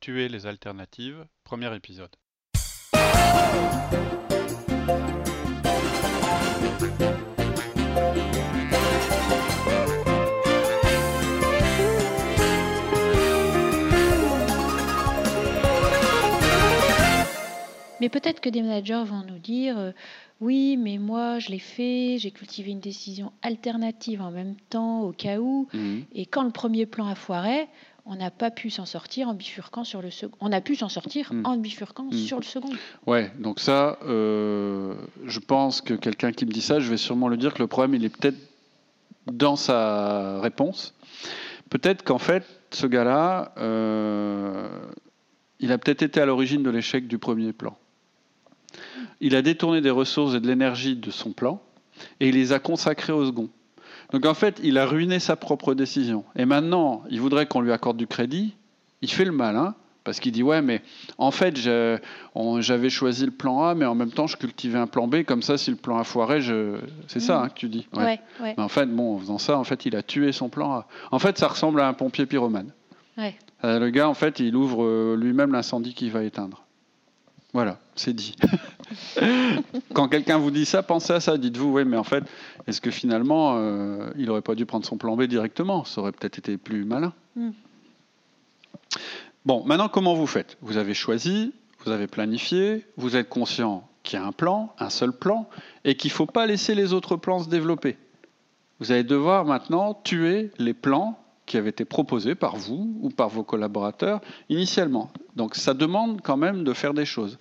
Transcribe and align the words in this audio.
Tuer 0.00 0.28
les 0.28 0.46
alternatives, 0.46 1.26
premier 1.42 1.74
épisode. 1.74 2.14
Mais 18.00 18.10
peut-être 18.10 18.40
que 18.40 18.48
des 18.50 18.62
managers 18.62 19.02
vont 19.04 19.24
nous 19.26 19.38
dire 19.38 19.78
euh, 19.78 19.92
oui, 20.40 20.76
mais 20.76 20.98
moi 20.98 21.38
je 21.38 21.48
l'ai 21.48 21.58
fait, 21.58 22.18
j'ai 22.18 22.30
cultivé 22.30 22.70
une 22.70 22.80
décision 22.80 23.32
alternative 23.42 24.20
en 24.20 24.30
même 24.30 24.54
temps 24.68 25.00
au 25.00 25.12
cas 25.12 25.38
où, 25.38 25.66
mhm. 25.72 26.04
et 26.12 26.26
quand 26.26 26.44
le 26.44 26.50
premier 26.50 26.86
plan 26.86 27.06
a 27.06 27.14
foiré, 27.14 27.68
on 28.06 28.14
n'a 28.14 28.30
pas 28.30 28.50
pu 28.50 28.70
s'en 28.70 28.86
sortir 28.86 29.28
en 29.28 29.34
bifurquant 29.34 29.84
sur 29.84 30.00
le 30.00 30.10
second. 30.10 30.36
On 30.40 30.52
a 30.52 30.60
pu 30.60 30.76
s'en 30.76 30.88
sortir 30.88 31.32
hmm. 31.32 31.44
en 31.44 31.56
bifurquant 31.56 32.04
hmm. 32.04 32.12
sur 32.12 32.38
le 32.38 32.44
second. 32.44 32.70
Ouais, 33.06 33.32
donc 33.38 33.58
ça, 33.58 33.98
euh, 34.04 34.94
je 35.24 35.40
pense 35.40 35.80
que 35.80 35.94
quelqu'un 35.94 36.32
qui 36.32 36.46
me 36.46 36.52
dit 36.52 36.60
ça, 36.60 36.78
je 36.78 36.88
vais 36.88 36.96
sûrement 36.96 37.28
le 37.28 37.36
dire 37.36 37.52
que 37.52 37.58
le 37.58 37.66
problème, 37.66 37.94
il 37.94 38.04
est 38.04 38.16
peut-être 38.16 38.38
dans 39.26 39.56
sa 39.56 40.40
réponse. 40.40 40.94
Peut-être 41.68 42.04
qu'en 42.04 42.18
fait, 42.18 42.44
ce 42.70 42.86
gars-là, 42.86 43.52
euh, 43.58 44.68
il 45.58 45.72
a 45.72 45.78
peut-être 45.78 46.02
été 46.02 46.20
à 46.20 46.26
l'origine 46.26 46.62
de 46.62 46.70
l'échec 46.70 47.08
du 47.08 47.18
premier 47.18 47.52
plan. 47.52 47.76
Il 49.20 49.34
a 49.34 49.42
détourné 49.42 49.80
des 49.80 49.90
ressources 49.90 50.34
et 50.34 50.40
de 50.40 50.46
l'énergie 50.46 50.94
de 50.94 51.10
son 51.10 51.32
plan 51.32 51.60
et 52.20 52.28
il 52.28 52.34
les 52.36 52.52
a 52.52 52.60
consacrées 52.60 53.12
au 53.12 53.26
second. 53.26 53.48
Donc 54.12 54.26
en 54.26 54.34
fait, 54.34 54.60
il 54.62 54.78
a 54.78 54.86
ruiné 54.86 55.18
sa 55.18 55.36
propre 55.36 55.74
décision. 55.74 56.24
Et 56.36 56.44
maintenant, 56.44 57.02
il 57.10 57.20
voudrait 57.20 57.46
qu'on 57.46 57.60
lui 57.60 57.72
accorde 57.72 57.96
du 57.96 58.06
crédit. 58.06 58.54
Il 59.02 59.10
fait 59.10 59.24
le 59.24 59.32
malin. 59.32 59.74
Parce 60.04 60.20
qu'il 60.20 60.30
dit 60.30 60.44
ouais 60.44 60.62
mais 60.62 60.82
en 61.18 61.32
fait 61.32 61.56
j'avais 61.56 62.90
choisi 62.90 63.24
le 63.24 63.32
plan 63.32 63.64
A 63.64 63.74
mais 63.74 63.86
en 63.86 63.96
même 63.96 64.12
temps 64.12 64.28
je 64.28 64.36
cultivais 64.36 64.78
un 64.78 64.86
plan 64.86 65.08
B 65.08 65.24
comme 65.24 65.42
ça 65.42 65.58
si 65.58 65.68
le 65.68 65.76
plan 65.76 65.98
A 65.98 66.04
foirait 66.04 66.40
je 66.40 66.76
c'est 67.08 67.18
ça 67.18 67.40
hein, 67.40 67.48
que 67.48 67.54
tu 67.54 67.68
dis 67.68 67.88
ouais. 67.92 68.20
Mais 68.40 68.54
en 68.56 68.68
fait 68.68 68.86
bon 68.86 69.16
en 69.16 69.18
faisant 69.18 69.38
ça 69.38 69.58
en 69.58 69.64
fait 69.64 69.84
il 69.84 69.96
a 69.96 70.04
tué 70.04 70.30
son 70.30 70.48
plan 70.48 70.74
A 70.74 70.86
en 71.10 71.18
fait 71.18 71.36
ça 71.38 71.48
ressemble 71.48 71.80
à 71.80 71.88
un 71.88 71.92
pompier 71.92 72.24
pyromane 72.24 72.70
ouais. 73.18 73.34
Euh, 73.64 73.80
le 73.80 73.90
gars 73.90 74.08
en 74.08 74.14
fait 74.14 74.38
il 74.38 74.54
ouvre 74.54 74.84
euh, 74.84 75.16
lui-même 75.16 75.50
l'incendie 75.50 75.92
qu'il 75.92 76.12
va 76.12 76.22
éteindre 76.22 76.62
voilà, 77.56 77.78
c'est 77.94 78.12
dit. 78.12 78.36
Quand 79.94 80.08
quelqu'un 80.08 80.36
vous 80.36 80.50
dit 80.50 80.66
ça, 80.66 80.82
pensez 80.82 81.14
à 81.14 81.20
ça. 81.20 81.38
Dites-vous, 81.38 81.72
oui, 81.72 81.86
mais 81.86 81.96
en 81.96 82.04
fait, 82.04 82.22
est-ce 82.66 82.80
que 82.80 82.90
finalement, 82.90 83.56
euh, 83.56 84.10
il 84.16 84.26
n'aurait 84.26 84.42
pas 84.42 84.54
dû 84.54 84.66
prendre 84.66 84.84
son 84.84 84.96
plan 84.96 85.16
B 85.16 85.22
directement? 85.24 85.84
Ça 85.84 86.00
aurait 86.00 86.12
peut-être 86.12 86.38
été 86.38 86.56
plus 86.56 86.84
malin. 86.84 87.12
Hmm. 87.36 87.50
Bon, 89.44 89.64
maintenant, 89.64 89.88
comment 89.88 90.14
vous 90.14 90.26
faites? 90.26 90.58
Vous 90.62 90.76
avez 90.76 90.94
choisi, 90.94 91.52
vous 91.84 91.92
avez 91.92 92.08
planifié, 92.08 92.84
vous 92.96 93.14
êtes 93.14 93.28
conscient 93.28 93.88
qu'il 94.02 94.18
y 94.18 94.22
a 94.22 94.26
un 94.26 94.32
plan, 94.32 94.74
un 94.78 94.90
seul 94.90 95.12
plan, 95.12 95.48
et 95.84 95.96
qu'il 95.96 96.10
ne 96.10 96.14
faut 96.14 96.26
pas 96.26 96.46
laisser 96.46 96.74
les 96.74 96.92
autres 96.92 97.16
plans 97.16 97.40
se 97.40 97.48
développer. 97.48 97.96
Vous 98.80 98.92
allez 98.92 99.04
devoir 99.04 99.44
maintenant 99.44 99.94
tuer 99.94 100.50
les 100.58 100.74
plans 100.74 101.18
qui 101.46 101.56
avaient 101.56 101.70
été 101.70 101.84
proposés 101.84 102.34
par 102.34 102.56
vous 102.56 102.98
ou 103.00 103.08
par 103.10 103.28
vos 103.28 103.44
collaborateurs 103.44 104.20
initialement. 104.48 105.10
Donc 105.36 105.54
ça 105.54 105.74
demande 105.74 106.20
quand 106.20 106.36
même 106.36 106.64
de 106.64 106.72
faire 106.72 106.92
des 106.92 107.04
choses. 107.04 107.38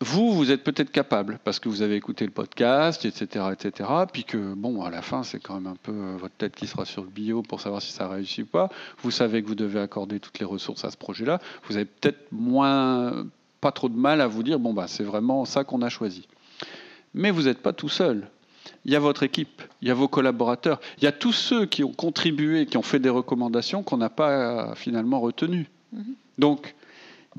Vous, 0.00 0.34
vous 0.34 0.50
êtes 0.50 0.62
peut-être 0.62 0.90
capable 0.90 1.38
parce 1.42 1.58
que 1.58 1.70
vous 1.70 1.80
avez 1.80 1.96
écouté 1.96 2.26
le 2.26 2.30
podcast, 2.30 3.06
etc., 3.06 3.46
etc. 3.52 3.88
Puis 4.12 4.24
que 4.24 4.52
bon, 4.54 4.82
à 4.82 4.90
la 4.90 5.00
fin, 5.00 5.22
c'est 5.22 5.40
quand 5.40 5.54
même 5.54 5.68
un 5.68 5.76
peu 5.82 5.92
euh, 5.92 6.16
votre 6.18 6.34
tête 6.34 6.54
qui 6.54 6.66
sera 6.66 6.84
sur 6.84 7.02
le 7.02 7.08
bio 7.08 7.40
pour 7.40 7.62
savoir 7.62 7.80
si 7.80 7.92
ça 7.92 8.06
réussit 8.06 8.44
ou 8.44 8.46
pas. 8.46 8.68
Vous 9.02 9.10
savez 9.10 9.42
que 9.42 9.48
vous 9.48 9.54
devez 9.54 9.80
accorder 9.80 10.20
toutes 10.20 10.38
les 10.38 10.44
ressources 10.44 10.84
à 10.84 10.90
ce 10.90 10.98
projet-là. 10.98 11.40
Vous 11.64 11.76
avez 11.76 11.86
peut-être 11.86 12.30
moins, 12.30 13.26
pas 13.62 13.72
trop 13.72 13.88
de 13.88 13.96
mal 13.96 14.20
à 14.20 14.26
vous 14.26 14.42
dire 14.42 14.58
bon 14.58 14.74
bah 14.74 14.86
c'est 14.86 15.02
vraiment 15.02 15.46
ça 15.46 15.64
qu'on 15.64 15.80
a 15.80 15.88
choisi. 15.88 16.28
Mais 17.14 17.30
vous 17.30 17.44
n'êtes 17.44 17.62
pas 17.62 17.72
tout 17.72 17.88
seul 17.88 18.28
il 18.84 18.92
y 18.92 18.96
a 18.96 19.00
votre 19.00 19.24
équipe, 19.24 19.62
il 19.82 19.88
y 19.88 19.90
a 19.90 19.94
vos 19.94 20.06
collaborateurs, 20.06 20.80
il 20.98 21.04
y 21.04 21.06
a 21.08 21.12
tous 21.12 21.32
ceux 21.32 21.66
qui 21.66 21.82
ont 21.82 21.92
contribué, 21.92 22.66
qui 22.66 22.76
ont 22.76 22.82
fait 22.82 23.00
des 23.00 23.08
recommandations 23.08 23.82
qu'on 23.82 23.96
n'a 23.96 24.10
pas 24.10 24.74
finalement 24.76 25.20
retenues. 25.20 25.66
Mhm. 25.92 26.14
Donc, 26.38 26.74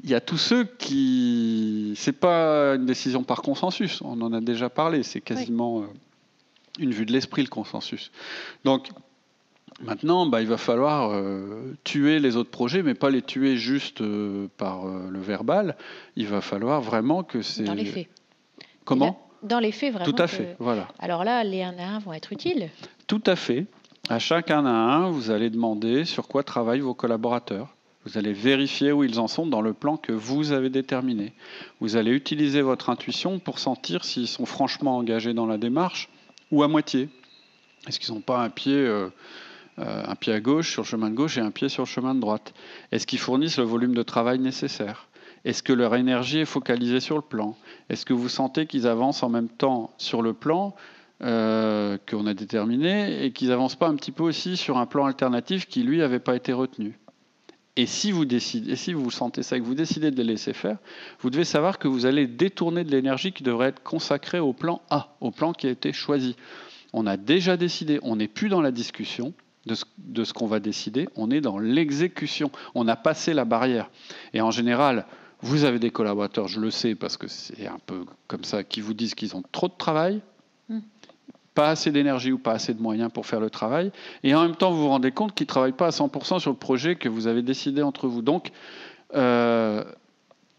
il 0.04 0.10
y 0.10 0.16
a 0.16 0.22
tous 0.22 0.38
ceux 0.38 0.64
qui. 0.66 1.94
Ce 1.98 2.10
n'est 2.10 2.16
pas 2.16 2.76
une 2.76 2.86
décision 2.86 3.24
par 3.24 3.42
consensus, 3.42 4.02
on 4.02 4.20
en 4.22 4.34
a 4.34 4.42
déjà 4.42 4.70
parlé, 4.70 5.04
c'est 5.04 5.22
quasiment 5.22 5.82
euh, 5.82 5.86
une 6.80 6.92
vue 6.92 7.06
de 7.06 7.12
l'esprit 7.12 7.44
le 7.44 7.50
consensus. 7.50 8.12
Donc, 8.64 8.90
Maintenant, 9.80 10.26
bah, 10.26 10.42
il 10.42 10.48
va 10.48 10.58
falloir 10.58 11.12
euh, 11.12 11.78
tuer 11.84 12.18
les 12.18 12.36
autres 12.36 12.50
projets, 12.50 12.82
mais 12.82 12.96
pas 12.96 13.12
les 13.12 13.22
tuer 13.22 13.58
juste 13.58 14.02
euh, 14.02 14.48
par 14.58 14.88
le 14.88 15.20
verbal. 15.20 15.76
Il 16.16 16.26
va 16.26 16.42
falloir 16.42 16.82
vraiment 16.82 17.22
que 17.22 17.44
c'est. 17.44 17.64
Dans 17.64 17.76
les 17.76 17.86
faits. 17.86 18.08
Comment? 18.86 19.22
Dans 19.44 19.60
les 19.60 19.72
faits, 19.72 19.94
vraiment. 19.94 20.12
Tout 20.12 20.20
à 20.20 20.26
fait, 20.26 20.56
voilà. 20.58 20.88
Alors 20.98 21.24
là, 21.24 21.44
les 21.44 21.62
1 21.62 21.78
à 21.78 21.88
1 21.98 22.00
vont 22.00 22.14
être 22.14 22.34
utiles. 22.34 22.70
Tout 23.06 23.22
à 23.28 23.36
fait. 23.36 23.68
À 24.10 24.18
chaque 24.18 24.50
1 24.50 24.66
à 24.66 24.70
1, 24.70 25.12
vous 25.12 25.30
allez 25.30 25.52
demander 25.52 26.06
sur 26.06 26.28
quoi 26.28 26.42
travaillent 26.42 26.80
vos 26.80 26.96
collaborateurs. 26.96 27.77
Vous 28.08 28.18
allez 28.18 28.32
vérifier 28.32 28.94
où 28.94 29.04
ils 29.04 29.20
en 29.20 29.28
sont 29.28 29.46
dans 29.46 29.60
le 29.60 29.74
plan 29.74 29.98
que 29.98 30.14
vous 30.14 30.54
avez 30.54 30.70
déterminé. 30.70 31.34
Vous 31.82 31.98
allez 31.98 32.12
utiliser 32.12 32.62
votre 32.62 32.90
intuition 32.90 33.38
pour 33.38 33.60
sentir 33.60 34.06
s'ils 34.06 34.30
sont 34.30 34.46
franchement 34.46 34.96
engagés 34.96 35.34
dans 35.34 35.46
la 35.46 35.58
démarche 35.58 36.08
ou 36.50 36.64
à 36.64 36.70
moitié. 36.70 37.10
Est-ce 37.86 38.00
qu'ils 38.00 38.14
n'ont 38.14 38.22
pas 38.22 38.42
un 38.42 38.50
pied, 38.50 38.78
euh, 38.78 39.10
euh, 39.80 40.04
un 40.08 40.16
pied 40.16 40.32
à 40.32 40.40
gauche 40.40 40.72
sur 40.72 40.84
le 40.84 40.88
chemin 40.88 41.10
de 41.10 41.16
gauche 41.16 41.38
et 41.38 41.42
un 41.42 41.52
pied 41.52 41.68
sur 41.68 41.84
le 41.84 41.88
chemin 41.88 42.16
de 42.16 42.22
droite? 42.22 42.54
Est-ce 42.94 43.06
qu'ils 43.06 43.20
fournissent 43.20 43.58
le 43.58 43.66
volume 43.66 43.94
de 43.94 44.04
travail 44.04 44.40
nécessaire? 44.40 45.10
Est-ce 45.44 45.62
que 45.62 45.74
leur 45.74 45.94
énergie 45.94 46.40
est 46.40 46.46
focalisée 46.46 47.02
sur 47.02 47.18
le 47.18 47.22
plan? 47.22 47.58
Est-ce 47.90 48.06
que 48.06 48.14
vous 48.14 48.30
sentez 48.30 48.68
qu'ils 48.68 48.88
avancent 48.88 49.22
en 49.22 49.30
même 49.30 49.50
temps 49.50 49.92
sur 49.98 50.22
le 50.22 50.32
plan 50.32 50.74
euh, 51.24 51.98
qu'on 52.10 52.26
a 52.26 52.34
déterminé 52.34 53.26
et 53.26 53.34
qu'ils 53.34 53.50
n'avancent 53.50 53.76
pas 53.76 53.90
un 53.90 53.96
petit 53.96 54.14
peu 54.14 54.24
aussi 54.24 54.56
sur 54.56 54.78
un 54.78 54.86
plan 54.86 55.08
alternatif 55.08 55.68
qui, 55.68 55.84
lui, 55.84 55.98
n'avait 55.98 56.20
pas 56.20 56.38
été 56.38 56.54
retenu? 56.54 56.98
Et 57.78 57.86
si 57.86 58.12
vous 58.12 58.26
décidez, 58.26 58.76
si 58.76 58.94
vous 58.94 59.12
sentez 59.12 59.44
ça 59.44 59.56
et 59.56 59.60
que 59.60 59.66
vous 59.66 59.76
décidez 59.76 60.10
de 60.10 60.18
les 60.18 60.24
laisser 60.24 60.54
faire, 60.54 60.80
vous 61.22 61.30
devez 61.30 61.44
savoir 61.44 61.78
que 61.78 61.88
vous 61.88 62.08
allez 62.08 62.26
détourner 62.26 62.84
de 62.84 62.90
l'énergie 62.90 63.32
qui 63.32 63.44
devrait 63.44 63.68
être 63.68 63.84
consacrée 63.84 64.40
au 64.40 64.52
plan 64.52 64.82
A, 64.90 65.16
au 65.22 65.30
plan 65.30 65.54
qui 65.54 65.68
a 65.68 65.70
été 65.70 65.94
choisi. 65.94 66.36
On 66.92 67.06
a 67.06 67.18
déjà 67.18 67.56
décidé, 67.56 68.00
on 68.02 68.16
n'est 68.16 68.28
plus 68.28 68.50
dans 68.50 68.62
la 68.62 68.72
discussion 68.72 69.32
de 69.68 70.24
ce, 70.24 70.34
qu'on 70.34 70.48
va 70.48 70.60
décider, 70.60 71.08
on 71.16 71.30
est 71.30 71.42
dans 71.42 71.60
l'exécution. 71.60 72.52
On 72.74 72.88
a 72.88 72.96
passé 72.96 73.36
la 73.36 73.46
barrière. 73.46 73.92
Et 74.34 74.42
en 74.42 74.50
général, 74.50 75.06
vous 75.42 75.64
avez 75.64 75.78
des 75.78 75.92
collaborateurs, 75.92 76.48
je 76.48 76.60
le 76.60 76.72
sais 76.72 76.96
parce 76.96 77.16
que 77.16 77.28
c'est 77.28 77.68
un 77.68 77.80
peu 77.86 78.06
comme 78.28 78.44
ça, 78.44 78.64
qui 78.64 78.82
vous 78.82 78.96
disent 78.96 79.14
qu'ils 79.14 79.36
ont 79.36 79.44
trop 79.52 79.68
de 79.68 79.78
travail, 79.78 80.22
hmm. 80.70 80.80
Pas 81.58 81.70
assez 81.70 81.92
d'énergie 81.92 82.32
ou 82.32 82.38
pas 82.38 82.52
assez 82.52 82.76
de 82.76 82.80
moyens 82.80 83.12
pour 83.12 83.26
faire 83.26 83.40
le 83.40 83.50
travail, 83.50 83.92
et 84.22 84.36
en 84.36 84.44
même 84.44 84.56
temps 84.56 84.70
vous 84.70 84.84
vous 84.84 84.90
rendez 84.90 85.12
compte 85.12 85.34
qu'ils 85.34 85.46
ne 85.46 85.50
travaillent 85.50 85.72
pas 85.72 85.88
à 85.88 85.90
100% 85.90 86.40
sur 86.40 86.52
le 86.52 86.56
projet 86.56 86.96
que 86.96 87.10
vous 87.10 87.26
avez 87.26 87.42
décidé 87.42 87.82
entre 87.82 88.08
vous. 88.08 88.22
Donc, 88.22 88.52
euh, 89.16 89.84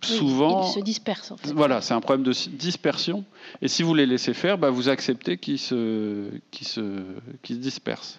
souvent... 0.02 0.66
ils 0.66 0.72
se 0.72 0.80
dispersent. 0.80 1.30
En 1.30 1.36
fait. 1.36 1.52
Voilà, 1.52 1.82
c'est 1.82 1.94
un 1.94 2.00
problème 2.00 2.24
de 2.24 2.32
dispersion. 2.50 3.24
Et 3.62 3.68
si 3.68 3.84
vous 3.84 3.94
les 3.94 4.06
laissez 4.06 4.34
faire, 4.34 4.58
bah, 4.58 4.70
vous 4.70 4.88
acceptez 4.88 5.38
qu'ils 5.38 5.60
se, 5.60 6.30
se, 6.60 7.04
se 7.44 7.52
dispersent. 7.52 8.18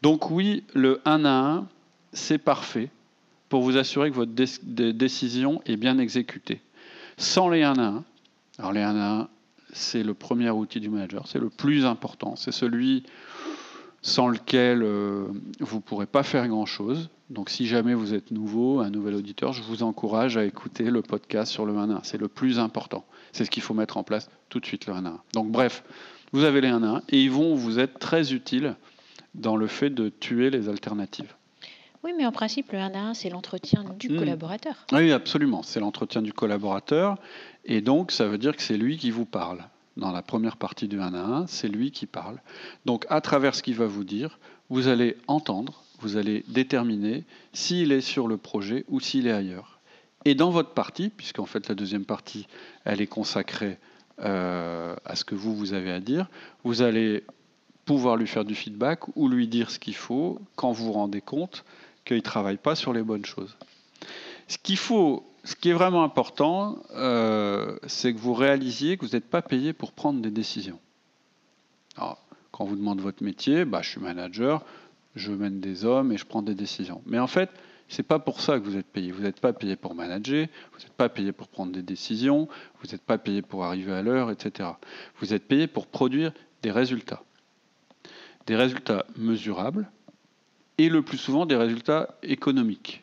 Donc 0.00 0.30
oui, 0.30 0.62
le 0.74 1.00
1 1.04 1.24
à 1.24 1.56
1, 1.56 1.66
c'est 2.12 2.38
parfait 2.38 2.88
pour 3.48 3.62
vous 3.62 3.76
assurer 3.76 4.12
que 4.12 4.16
votre 4.16 4.32
décision 4.92 5.60
est 5.66 5.76
bien 5.76 5.98
exécutée. 5.98 6.60
Sans 7.16 7.48
les 7.48 7.64
1 7.64 7.78
à 7.80 7.82
1, 7.82 8.04
alors 8.60 8.72
les 8.72 8.82
1 8.82 8.96
à 8.96 9.10
1, 9.22 9.28
c'est 9.74 10.02
le 10.02 10.14
premier 10.14 10.48
outil 10.50 10.80
du 10.80 10.88
manager, 10.88 11.26
c'est 11.26 11.38
le 11.38 11.50
plus 11.50 11.84
important, 11.84 12.36
c'est 12.36 12.52
celui 12.52 13.04
sans 14.02 14.28
lequel 14.28 14.82
euh, 14.82 15.26
vous 15.60 15.76
ne 15.76 15.82
pourrez 15.82 16.06
pas 16.06 16.22
faire 16.22 16.46
grand-chose. 16.46 17.10
Donc 17.30 17.48
si 17.48 17.66
jamais 17.66 17.94
vous 17.94 18.12
êtes 18.12 18.30
nouveau, 18.30 18.80
un 18.80 18.90
nouvel 18.90 19.14
auditeur, 19.14 19.52
je 19.52 19.62
vous 19.62 19.82
encourage 19.82 20.36
à 20.36 20.44
écouter 20.44 20.84
le 20.90 21.00
podcast 21.00 21.50
sur 21.50 21.64
le 21.64 21.74
1 21.74 21.90
à 21.90 21.94
1. 21.94 22.00
C'est 22.02 22.18
le 22.18 22.28
plus 22.28 22.58
important. 22.58 23.06
C'est 23.32 23.46
ce 23.46 23.50
qu'il 23.50 23.62
faut 23.62 23.72
mettre 23.72 23.96
en 23.96 24.04
place 24.04 24.30
tout 24.50 24.60
de 24.60 24.66
suite, 24.66 24.86
le 24.86 24.92
1 24.92 25.06
à 25.06 25.08
1. 25.08 25.20
Donc 25.32 25.50
bref, 25.50 25.82
vous 26.32 26.44
avez 26.44 26.60
les 26.60 26.68
1 26.68 26.82
à 26.82 26.86
1 26.86 27.02
et 27.08 27.22
ils 27.22 27.30
vont 27.30 27.54
vous 27.54 27.78
être 27.78 27.98
très 27.98 28.34
utiles 28.34 28.76
dans 29.34 29.56
le 29.56 29.66
fait 29.66 29.90
de 29.90 30.10
tuer 30.10 30.50
les 30.50 30.68
alternatives. 30.68 31.34
Oui, 32.04 32.12
mais 32.14 32.26
en 32.26 32.32
principe, 32.32 32.72
le 32.72 32.78
1 32.78 32.92
à 32.92 32.98
1, 32.98 33.14
c'est 33.14 33.30
l'entretien 33.30 33.82
du 33.98 34.10
hmm. 34.10 34.18
collaborateur. 34.18 34.86
Oui, 34.92 35.10
absolument. 35.10 35.62
C'est 35.62 35.80
l'entretien 35.80 36.20
du 36.20 36.34
collaborateur. 36.34 37.16
Et 37.64 37.80
donc, 37.80 38.12
ça 38.12 38.26
veut 38.26 38.36
dire 38.36 38.54
que 38.54 38.62
c'est 38.62 38.76
lui 38.76 38.98
qui 38.98 39.10
vous 39.10 39.24
parle. 39.24 39.64
Dans 39.96 40.12
la 40.12 40.20
première 40.20 40.58
partie 40.58 40.86
du 40.86 41.00
1 41.00 41.14
à 41.14 41.18
1, 41.18 41.46
c'est 41.46 41.68
lui 41.68 41.92
qui 41.92 42.04
parle. 42.04 42.36
Donc, 42.84 43.06
à 43.08 43.22
travers 43.22 43.54
ce 43.54 43.62
qu'il 43.62 43.76
va 43.76 43.86
vous 43.86 44.04
dire, 44.04 44.38
vous 44.68 44.88
allez 44.88 45.16
entendre, 45.28 45.82
vous 46.00 46.18
allez 46.18 46.44
déterminer 46.48 47.24
s'il 47.54 47.90
est 47.90 48.02
sur 48.02 48.28
le 48.28 48.36
projet 48.36 48.84
ou 48.88 49.00
s'il 49.00 49.26
est 49.26 49.32
ailleurs. 49.32 49.80
Et 50.26 50.34
dans 50.34 50.50
votre 50.50 50.74
partie, 50.74 51.08
puisqu'en 51.08 51.46
fait 51.46 51.68
la 51.68 51.74
deuxième 51.74 52.04
partie, 52.04 52.46
elle 52.84 53.00
est 53.00 53.06
consacrée 53.06 53.78
euh, 54.20 54.94
à 55.06 55.16
ce 55.16 55.24
que 55.24 55.34
vous, 55.34 55.56
vous 55.56 55.72
avez 55.72 55.90
à 55.90 56.00
dire, 56.00 56.28
vous 56.64 56.82
allez 56.82 57.24
pouvoir 57.84 58.16
lui 58.16 58.26
faire 58.26 58.44
du 58.44 58.54
feedback 58.54 59.00
ou 59.16 59.28
lui 59.28 59.48
dire 59.48 59.70
ce 59.70 59.78
qu'il 59.78 59.94
faut 59.94 60.40
quand 60.56 60.72
vous 60.72 60.86
vous 60.86 60.92
rendez 60.92 61.20
compte 61.20 61.64
qu'il 62.04 62.16
ne 62.16 62.22
travaille 62.22 62.56
pas 62.56 62.74
sur 62.74 62.92
les 62.92 63.02
bonnes 63.02 63.24
choses. 63.24 63.56
Ce 64.46 64.58
qui 64.58 64.74
est 65.70 65.72
vraiment 65.72 66.04
important, 66.04 66.82
euh, 66.94 67.76
c'est 67.86 68.12
que 68.12 68.18
vous 68.18 68.34
réalisiez 68.34 68.96
que 68.96 69.06
vous 69.06 69.12
n'êtes 69.12 69.28
pas 69.28 69.42
payé 69.42 69.72
pour 69.72 69.92
prendre 69.92 70.20
des 70.20 70.30
décisions. 70.30 70.78
quand 71.96 72.18
on 72.60 72.64
vous 72.66 72.76
demande 72.76 73.00
votre 73.00 73.24
métier, 73.24 73.64
bah, 73.64 73.82
je 73.82 73.90
suis 73.90 74.00
manager, 74.00 74.64
je 75.16 75.32
mène 75.32 75.60
des 75.60 75.84
hommes 75.84 76.12
et 76.12 76.16
je 76.16 76.24
prends 76.24 76.42
des 76.42 76.54
décisions. 76.54 77.02
Mais 77.06 77.18
en 77.18 77.26
fait, 77.26 77.50
ce 77.88 77.98
n'est 77.98 78.06
pas 78.06 78.18
pour 78.18 78.40
ça 78.40 78.58
que 78.58 78.64
vous 78.64 78.76
êtes 78.76 78.86
payé. 78.86 79.12
Vous 79.12 79.22
n'êtes 79.22 79.40
pas 79.40 79.52
payé 79.52 79.76
pour 79.76 79.94
manager, 79.94 80.46
vous 80.72 80.78
n'êtes 80.78 80.92
pas 80.92 81.08
payé 81.08 81.32
pour 81.32 81.48
prendre 81.48 81.72
des 81.72 81.82
décisions, 81.82 82.48
vous 82.80 82.90
n'êtes 82.90 83.02
pas 83.02 83.18
payé 83.18 83.42
pour 83.42 83.64
arriver 83.64 83.92
à 83.92 84.02
l'heure, 84.02 84.30
etc. 84.30 84.70
Vous 85.20 85.34
êtes 85.34 85.46
payé 85.46 85.66
pour 85.66 85.86
produire 85.86 86.32
des 86.62 86.70
résultats. 86.70 87.22
Des 88.46 88.56
résultats 88.56 89.06
mesurables 89.16 89.88
et 90.78 90.88
le 90.88 91.02
plus 91.02 91.18
souvent 91.18 91.46
des 91.46 91.56
résultats 91.56 92.16
économiques. 92.22 93.02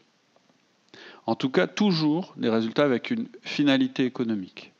En 1.26 1.36
tout 1.36 1.50
cas, 1.50 1.68
toujours 1.68 2.34
des 2.38 2.50
résultats 2.50 2.84
avec 2.84 3.12
une 3.12 3.28
finalité 3.42 4.06
économique. 4.06 4.74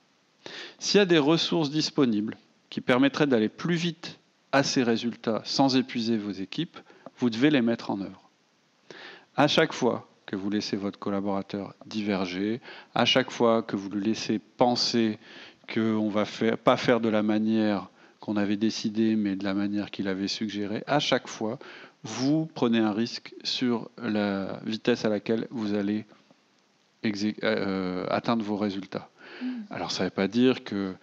S'il 0.80 0.98
y 0.98 1.02
a 1.02 1.06
des 1.06 1.20
ressources 1.20 1.70
disponibles 1.70 2.38
qui 2.70 2.82
permettraient 2.82 3.28
d'aller 3.28 3.50
plus 3.50 3.76
vite 3.76 4.20
à 4.52 4.64
ces 4.64 4.84
résultats 4.84 5.42
sans 5.46 5.76
épuiser 5.76 6.18
vos 6.18 6.32
équipes, 6.32 6.80
vous 7.18 7.30
devez 7.30 7.52
les 7.52 7.62
mettre 7.62 7.92
en 7.92 8.02
œuvre. 8.02 8.30
À 9.36 9.48
chaque 9.48 9.74
fois 9.74 10.10
que 10.26 10.36
vous 10.36 10.50
laissez 10.50 10.76
votre 10.76 11.00
collaborateur 11.00 11.74
diverger, 11.86 12.62
à 12.96 13.06
chaque 13.06 13.32
fois 13.32 13.62
que 13.62 13.76
vous 13.76 13.90
le 13.90 14.00
laissez 14.00 14.40
penser 14.40 15.20
qu'on 15.72 16.08
ne 16.08 16.12
va 16.12 16.26
pas 16.58 16.78
faire 16.78 17.00
de 17.00 17.10
la 17.10 17.24
manière 17.24 17.90
qu'on 18.20 18.38
avait 18.38 18.58
décidé, 18.58 19.16
mais 19.16 19.36
de 19.36 19.44
la 19.44 19.54
manière 19.54 19.90
qu'il 19.90 20.08
avait 20.08 20.28
suggéré, 20.28 20.84
à 20.86 21.00
chaque 21.00 21.28
fois, 21.28 21.58
vous 22.04 22.50
prenez 22.54 22.80
un 22.80 22.92
risque 22.92 23.34
sur 23.44 23.90
la 24.02 24.60
vitesse 24.66 25.06
à 25.06 25.10
laquelle 25.10 25.48
vous 25.52 25.74
allez 25.74 26.06
euh, 27.44 28.06
atteindre 28.10 28.44
vos 28.44 28.58
résultats. 28.58 29.10
Mmh. 29.42 29.48
Alors 29.70 29.92
ça 29.92 30.04
ne 30.04 30.08
veut 30.10 30.14
pas 30.14 30.28
dire 30.28 30.64
que 30.64 30.94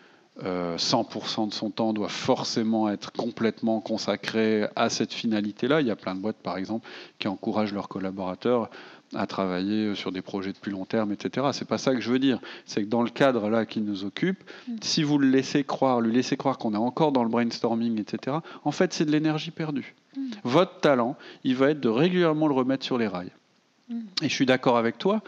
100% 0.42 0.44
euh, 0.44 1.46
de 1.46 1.52
son 1.52 1.70
temps 1.70 1.92
doit 1.92 2.08
forcément 2.08 2.88
être 2.88 3.12
complètement 3.12 3.80
consacré 3.80 4.68
à 4.76 4.88
cette 4.88 5.12
finalité-là. 5.12 5.80
Il 5.80 5.86
y 5.86 5.90
a 5.90 5.96
plein 5.96 6.14
de 6.14 6.20
boîtes, 6.20 6.36
par 6.36 6.56
exemple, 6.56 6.86
qui 7.18 7.26
encouragent 7.26 7.72
leurs 7.72 7.88
collaborateurs 7.88 8.70
à 9.14 9.26
travailler 9.26 9.94
sur 9.94 10.12
des 10.12 10.22
projets 10.22 10.52
de 10.52 10.58
plus 10.58 10.72
long 10.72 10.84
terme, 10.84 11.12
etc. 11.12 11.48
C'est 11.52 11.66
pas 11.66 11.78
ça 11.78 11.94
que 11.94 12.00
je 12.00 12.10
veux 12.10 12.18
dire. 12.18 12.40
C'est 12.66 12.82
que 12.82 12.88
dans 12.88 13.02
le 13.02 13.10
cadre 13.10 13.48
là 13.48 13.64
qui 13.64 13.80
nous 13.80 14.04
occupe, 14.04 14.42
mm. 14.68 14.76
si 14.82 15.02
vous 15.02 15.18
le 15.18 15.28
laissez 15.28 15.64
croire, 15.64 16.00
lui 16.00 16.12
laissez 16.12 16.36
croire 16.36 16.58
qu'on 16.58 16.74
est 16.74 16.78
encore 16.78 17.12
dans 17.12 17.22
le 17.22 17.30
brainstorming, 17.30 18.00
etc. 18.00 18.38
En 18.64 18.72
fait, 18.72 18.92
c'est 18.92 19.04
de 19.04 19.10
l'énergie 19.10 19.50
perdue. 19.50 19.94
Mm. 20.16 20.20
Votre 20.44 20.80
talent, 20.80 21.16
il 21.44 21.56
va 21.56 21.70
être 21.70 21.80
de 21.80 21.88
régulièrement 21.88 22.48
le 22.48 22.54
remettre 22.54 22.84
sur 22.84 22.98
les 22.98 23.08
rails. 23.08 23.32
Mm. 23.88 24.00
Et 24.22 24.28
je 24.28 24.34
suis 24.34 24.46
d'accord 24.46 24.76
avec 24.76 24.98
toi. 24.98 25.22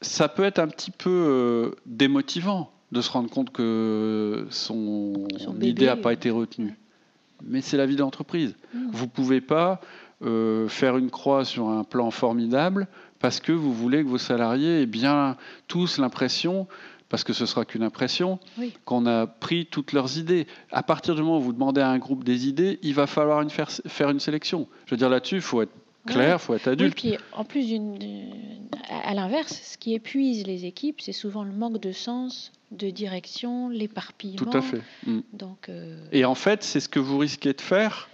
Ça 0.00 0.28
peut 0.28 0.44
être 0.44 0.58
un 0.58 0.66
petit 0.68 0.90
peu 0.90 1.10
euh, 1.10 1.70
démotivant 1.86 2.72
de 2.90 3.00
se 3.00 3.10
rendre 3.10 3.30
compte 3.30 3.50
que 3.50 4.46
son, 4.50 5.26
idée 5.60 5.86
n'a 5.86 5.96
pas 5.96 6.12
été 6.12 6.30
retenue. 6.30 6.74
Mais 7.44 7.60
c'est 7.60 7.76
la 7.76 7.86
vie 7.86 7.96
d'entreprise. 7.96 8.54
Mmh. 8.74 8.78
Vous 8.92 9.06
ne 9.06 9.10
pouvez 9.10 9.40
pas 9.40 9.80
euh, 10.24 10.68
faire 10.68 10.96
une 10.98 11.10
croix 11.10 11.44
sur 11.44 11.68
un 11.68 11.82
plan 11.82 12.10
formidable 12.10 12.86
parce 13.22 13.40
que 13.40 13.52
vous 13.52 13.72
voulez 13.72 14.02
que 14.02 14.08
vos 14.08 14.18
salariés 14.18 14.82
aient 14.82 14.86
bien 14.86 15.36
tous 15.68 15.98
l'impression, 15.98 16.66
parce 17.08 17.24
que 17.24 17.32
ce 17.32 17.46
sera 17.46 17.64
qu'une 17.64 17.84
impression, 17.84 18.38
qu'on 18.84 19.06
a 19.06 19.26
pris 19.26 19.66
toutes 19.66 19.92
leurs 19.92 20.18
idées. 20.18 20.46
À 20.70 20.82
partir 20.82 21.14
du 21.14 21.22
moment 21.22 21.38
où 21.38 21.42
vous 21.42 21.52
demandez 21.52 21.80
à 21.80 21.88
un 21.88 21.98
groupe 21.98 22.24
des 22.24 22.48
idées, 22.48 22.78
il 22.82 22.94
va 22.94 23.06
falloir 23.06 23.40
une 23.40 23.50
faire, 23.50 23.70
faire 23.86 24.10
une 24.10 24.20
sélection. 24.20 24.66
Je 24.86 24.90
veux 24.90 24.96
dire, 24.96 25.08
là-dessus, 25.08 25.36
il 25.36 25.40
faut 25.40 25.62
être 25.62 25.72
clair, 26.06 26.36
il 26.36 26.44
faut 26.44 26.54
être 26.54 26.68
adulte. 26.68 26.96
puis 26.96 27.16
en 27.32 27.44
plus, 27.44 27.78
à 29.04 29.14
l'inverse, 29.14 29.60
ce 29.62 29.78
qui 29.78 29.94
épuise 29.94 30.46
les 30.46 30.64
équipes, 30.64 31.00
c'est 31.00 31.12
souvent 31.12 31.44
le 31.44 31.52
manque 31.52 31.80
de 31.80 31.92
sens 31.92 32.50
de 32.72 32.90
direction, 32.90 33.68
l'éparpillement. 33.68 34.50
Tout 34.50 34.56
à 34.56 34.62
fait. 34.62 34.80
Mm. 35.06 35.20
Donc, 35.32 35.68
euh, 35.68 36.04
Et 36.10 36.24
en 36.24 36.34
fait, 36.34 36.62
c'est 36.64 36.80
ce 36.80 36.88
que 36.88 36.98
vous 36.98 37.18
risquez 37.18 37.52
de 37.52 37.60
faire 37.60 38.08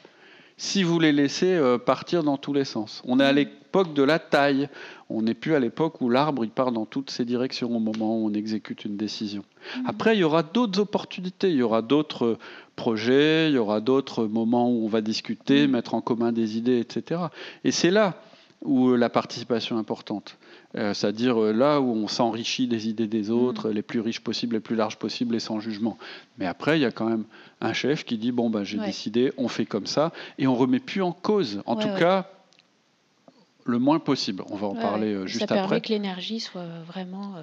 si 0.59 0.83
vous 0.83 0.99
les 0.99 1.13
laissez 1.13 1.55
euh, 1.55 1.79
partir 1.79 2.25
dans 2.25 2.37
tous 2.37 2.53
les 2.53 2.65
sens. 2.65 3.01
On 3.07 3.21
est 3.21 3.25
à 3.25 3.33
mm. 3.33 3.37
l'époque 3.37 3.95
de 3.95 4.03
la 4.03 4.19
taille. 4.19 4.69
On 5.11 5.23
n'est 5.23 5.35
plus 5.35 5.55
à 5.55 5.61
l'époque 5.61 6.01
où 6.01 6.11
l'arbre 6.11 6.45
il 6.45 6.51
part 6.51 6.71
dans 6.71 6.85
toutes 6.85 7.11
ses 7.11 7.25
directions 7.25 7.75
au 7.75 7.79
moment 7.79 8.19
où 8.19 8.27
on 8.27 8.33
exécute 8.35 8.85
une 8.85 8.97
décision. 8.97 9.43
Mm. 9.77 9.87
Après, 9.87 10.17
il 10.17 10.21
y 10.21 10.25
aura 10.25 10.43
d'autres 10.43 10.81
opportunités, 10.81 11.51
il 11.51 11.57
y 11.57 11.63
aura 11.63 11.83
d'autres 11.83 12.39
projets, 12.77 13.49
il 13.49 13.55
y 13.55 13.59
aura 13.59 13.81
d'autres 13.81 14.27
moments 14.27 14.71
où 14.71 14.85
on 14.85 14.89
va 14.89 15.01
discuter, 15.01 15.67
mettre 15.67 15.95
en 15.95 16.01
commun 16.01 16.33
des 16.33 16.59
idées, 16.59 16.79
etc. 16.79 17.23
Et 17.65 17.73
c'est 17.73 17.91
là 17.91 18.21
où 18.65 18.95
la 18.95 19.09
participation 19.09 19.77
est 19.77 19.81
importante. 19.81 20.37
Euh, 20.77 20.93
c'est-à-dire 20.93 21.43
euh, 21.43 21.53
là 21.53 21.81
où 21.81 21.95
on 21.95 22.09
s'enrichit 22.09 22.67
des 22.67 22.89
idées 22.89 23.07
des 23.07 23.31
autres, 23.31 23.71
mm. 23.71 23.73
les 23.73 23.83
plus 23.83 24.01
riches 24.01 24.21
possibles, 24.21 24.57
les 24.57 24.61
plus 24.61 24.77
larges 24.77 24.99
possibles 24.99 25.35
et 25.35 25.41
sans 25.41 25.61
jugement. 25.61 25.97
Mais 26.37 26.47
après, 26.47 26.79
il 26.79 26.83
y 26.83 26.85
a 26.85 26.91
quand 26.91 27.09
même 27.09 27.25
un 27.63 27.73
chef 27.73 28.05
qui 28.05 28.19
dit 28.19 28.33
bon, 28.33 28.51
ben, 28.51 28.65
j'ai 28.65 28.79
décidé, 28.79 29.33
on 29.39 29.49
fait 29.49 29.65
comme 29.65 29.87
ça, 29.87 30.13
et 30.39 30.47
on 30.47 30.55
remet 30.55 30.81
plus 30.81 31.03
en 31.03 31.13
cause. 31.13 31.63
En 31.65 31.77
tout 31.77 31.89
cas, 31.99 32.31
le 33.69 33.79
moins 33.79 33.99
possible. 33.99 34.43
On 34.51 34.57
va 34.57 34.67
en 34.67 34.75
parler 34.75 35.13
euh, 35.13 35.27
juste 35.27 35.43
après. 35.43 35.57
Ça 35.57 35.63
permet 35.63 35.81
que 35.81 35.89
l'énergie 35.91 36.41
soit 36.41 36.67
vraiment 36.87 37.35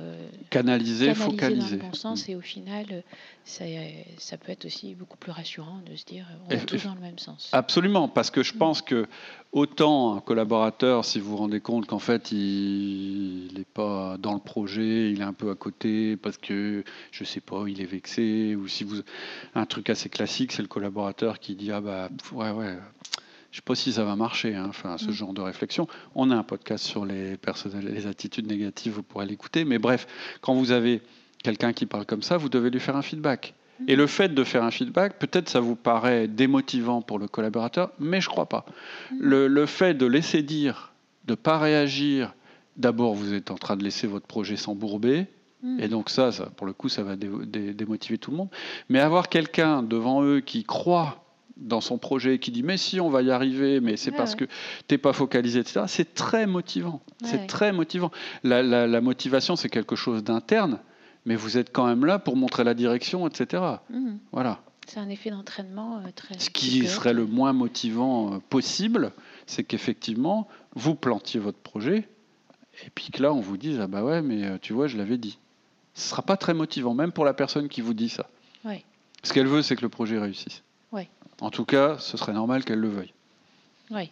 canalisée, 0.50 1.14
focalisée. 1.14 1.78
Dans 1.78 1.86
le 1.86 1.90
bon 1.92 1.94
sens, 1.94 2.28
mm. 2.28 2.32
et 2.32 2.36
au 2.36 2.42
final, 2.42 3.04
ça, 3.46 4.38
peut 4.38 4.52
être 4.52 4.66
aussi 4.66 4.96
beaucoup 4.96 5.18
plus 5.18 5.32
rassurant 5.32 5.80
de 5.90 5.96
se 5.96 6.04
dire 6.06 6.26
on 6.48 6.52
est 6.52 6.66
tous 6.66 6.84
dans 6.84 6.96
le 6.96 7.02
même 7.02 7.20
sens. 7.20 7.50
Absolument, 7.52 8.08
parce 8.08 8.32
que 8.32 8.44
je 8.44 8.54
mm. 8.54 8.58
pense 8.58 8.82
que 8.82 9.08
autant 9.52 10.16
un 10.16 10.20
collaborateur, 10.20 11.06
si 11.06 11.20
vous 11.20 11.32
vous 11.32 11.38
rendez 11.38 11.60
compte 11.62 11.86
qu'en 11.86 12.00
fait 12.00 12.32
il 12.32 13.52
n'est 13.56 13.64
pas 13.64 14.18
dans 14.18 14.34
le 14.34 14.40
projet, 14.40 15.12
il 15.12 15.22
est 15.22 15.26
un 15.26 15.34
peu 15.34 15.52
à 15.52 15.56
côté 15.56 16.18
parce 16.18 16.38
que 16.38 16.84
je 17.12 17.24
sais 17.24 17.40
pas, 17.40 17.66
il 17.68 17.82
est 17.82 17.86
vexé, 17.86 18.56
ou 18.56 18.68
si 18.68 18.84
vous 18.84 19.02
un 19.54 19.66
truc 19.66 19.90
assez 19.90 20.10
classique, 20.10 20.52
c'est 20.52 20.64
le 20.64 20.68
collaborateur 20.68 21.40
qui 21.40 21.56
dit 21.56 21.72
ah 21.72 21.82
bah 21.82 22.10
ouais 22.34 22.52
ouais. 22.52 22.78
Je 23.56 23.62
sais 23.62 23.64
pas 23.64 23.76
si 23.76 23.94
ça 23.94 24.04
va 24.04 24.18
marcher, 24.18 24.54
hein, 24.54 24.66
enfin, 24.68 24.98
ce 24.98 25.08
mm. 25.08 25.12
genre 25.12 25.34
de 25.34 25.40
réflexion. 25.40 25.88
On 26.14 26.30
a 26.30 26.36
un 26.36 26.44
podcast 26.44 26.84
sur 26.84 27.06
les, 27.06 27.38
les 27.84 28.06
attitudes 28.06 28.48
négatives, 28.48 28.92
vous 28.92 29.02
pourrez 29.02 29.26
l'écouter. 29.26 29.64
Mais 29.64 29.80
bref, 29.80 30.08
quand 30.42 30.56
vous 30.56 30.72
avez 30.74 31.02
quelqu'un 31.42 31.72
qui 31.72 31.86
parle 31.86 32.06
comme 32.06 32.22
ça, 32.22 32.36
vous 32.36 32.50
devez 32.50 32.70
lui 32.70 32.82
faire 32.82 32.98
un 32.98 33.02
feedback. 33.02 33.54
Et 33.88 33.96
le 33.96 34.08
fait 34.08 34.34
de 34.34 34.44
faire 34.44 34.62
un 34.62 34.72
feedback, 34.72 35.20
peut-être 35.20 35.48
ça 35.48 35.62
vous 35.62 35.78
paraît 35.78 36.28
démotivant 36.28 37.02
pour 37.02 37.18
le 37.18 37.30
collaborateur, 37.30 37.94
mais 37.98 38.20
je 38.20 38.28
ne 38.28 38.32
crois 38.34 38.50
pas. 38.50 38.66
Le, 39.18 39.66
fait 39.66 39.94
de 39.94 40.06
laisser 40.06 40.44
dire, 40.44 40.92
de 41.24 41.32
ne 41.32 41.36
pas 41.36 41.58
réagir, 41.58 42.34
d'abord 42.76 43.14
vous 43.14 43.34
êtes 43.34 43.52
en 43.52 43.56
train 43.56 43.78
de 43.78 43.86
laisser 43.86 44.06
votre 44.06 44.28
projet 44.28 44.58
s'embourber, 44.58 45.28
mm. 45.64 45.80
et 45.80 45.88
donc 45.88 46.10
ça, 46.10 46.34
ça, 46.34 46.48
pour 46.58 46.68
le 46.68 46.74
coup, 46.74 46.90
ça 46.90 47.04
va 47.04 47.16
démotiver 47.16 48.18
tout 48.18 48.32
le 48.32 48.38
monde. 48.38 48.50
Mais 48.90 49.00
avoir 49.00 49.30
quelqu'un 49.30 49.82
devant 49.82 50.24
eux 50.24 50.42
qui 50.42 50.66
croit 50.66 51.25
dans 51.58 51.82
son 51.82 51.98
projet, 51.98 52.40
qui 52.40 52.52
dit 52.52 52.64
mais 52.64 52.78
si 52.78 53.00
on 53.00 53.10
va 53.10 53.22
y 53.22 53.32
arriver, 53.32 53.80
mais 53.80 53.98
c'est 53.98 54.12
parce 54.12 54.36
que 54.36 54.46
tu 54.46 54.52
n'es 54.92 54.98
pas 54.98 55.14
focalisé, 55.14 55.60
etc. 55.60 55.86
C'est 55.88 56.14
très 56.14 56.48
motivant. 56.48 57.02
c'est 57.24 57.48
très 57.48 57.72
motivant. 57.72 58.12
la 58.44 59.02
motivation, 59.02 59.56
c'est 59.56 59.70
quelque 59.70 59.96
chose 59.96 60.24
d'interne 60.24 60.80
mais 61.26 61.36
vous 61.36 61.58
êtes 61.58 61.72
quand 61.74 61.86
même 61.86 62.06
là 62.06 62.20
pour 62.20 62.38
montrer 62.38 62.64
la 62.64 62.74
direction, 62.74 63.28
etc. 63.28 63.64
Mhm. 63.90 64.20
Voilà. 64.32 64.62
C'est 64.88 65.00
un 65.00 65.10
effet 65.10 65.32
d'entraînement 65.32 65.98
euh, 65.98 66.12
très. 66.16 66.38
Ce 66.38 66.52
qui 66.52 66.86
serait 66.86 67.14
le 67.14 67.26
moins 67.26 67.54
motivant 67.54 68.36
euh, 68.36 68.38
possible, 68.50 69.12
c'est 69.48 69.64
qu'effectivement, 69.64 70.48
vous 70.76 70.94
plantiez 70.94 71.40
votre 71.40 71.58
projet, 71.58 72.08
et 72.86 72.90
puis 72.94 73.10
que 73.10 73.22
là, 73.22 73.34
on 73.34 73.42
vous 73.42 73.58
dise 73.58 73.80
Ah 73.80 73.88
bah 73.88 74.04
ouais, 74.04 74.22
mais 74.22 74.46
euh, 74.46 74.58
tu 74.62 74.74
vois, 74.74 74.88
je 74.88 74.98
l'avais 74.98 75.18
dit. 75.18 75.40
Ce 75.96 76.06
ne 76.06 76.10
sera 76.10 76.22
pas 76.22 76.38
très 76.38 76.54
motivant, 76.54 76.94
même 76.94 77.12
pour 77.12 77.26
la 77.26 77.34
personne 77.34 77.68
qui 77.68 77.82
vous 77.82 77.94
dit 77.94 78.10
ça. 78.10 78.30
Ce 79.24 79.34
qu'elle 79.34 79.48
veut, 79.48 79.64
c'est 79.64 79.76
que 79.76 79.82
le 79.82 79.90
projet 79.90 80.20
réussisse. 80.20 80.62
Oui. 80.96 81.04
En 81.42 81.50
tout 81.52 81.66
cas, 81.66 81.98
ce 82.00 82.18
serait 82.18 82.34
normal 82.34 82.64
qu'elle 82.64 82.80
le 82.80 82.88
veuille. 82.88 83.14
Oui. 83.92 84.10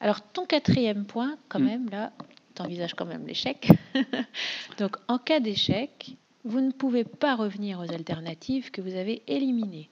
Alors, 0.00 0.20
ton 0.20 0.46
quatrième 0.46 1.04
point, 1.04 1.36
quand 1.48 1.60
hmm. 1.60 1.64
même, 1.64 1.90
là, 1.90 2.12
tu 2.54 2.62
envisages 2.62 2.94
quand 2.94 3.06
même 3.06 3.26
l'échec. 3.26 3.68
Donc 4.78 4.96
en 5.08 5.18
cas 5.18 5.40
d'échec, 5.40 6.16
vous 6.44 6.60
ne 6.60 6.70
pouvez 6.70 7.04
pas 7.04 7.34
revenir 7.34 7.78
aux 7.80 7.92
alternatives 7.92 8.70
que 8.70 8.80
vous 8.80 8.94
avez 8.94 9.22
éliminées. 9.26 9.88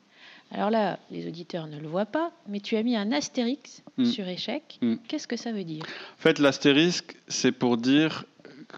Alors 0.52 0.70
là, 0.70 0.98
les 1.10 1.28
auditeurs 1.28 1.68
ne 1.68 1.78
le 1.78 1.86
voient 1.86 2.06
pas, 2.06 2.32
mais 2.48 2.58
tu 2.58 2.76
as 2.76 2.82
mis 2.82 2.96
un 2.96 3.12
astérix 3.12 3.82
mm. 3.96 4.04
sur 4.04 4.26
échec. 4.26 4.78
Mm. 4.82 4.96
Qu'est-ce 5.06 5.28
que 5.28 5.36
ça 5.36 5.52
veut 5.52 5.64
dire? 5.64 5.84
En 5.84 6.22
fait, 6.22 6.38
l'astérisque, 6.40 7.16
c'est 7.28 7.52
pour 7.52 7.76
dire 7.76 8.24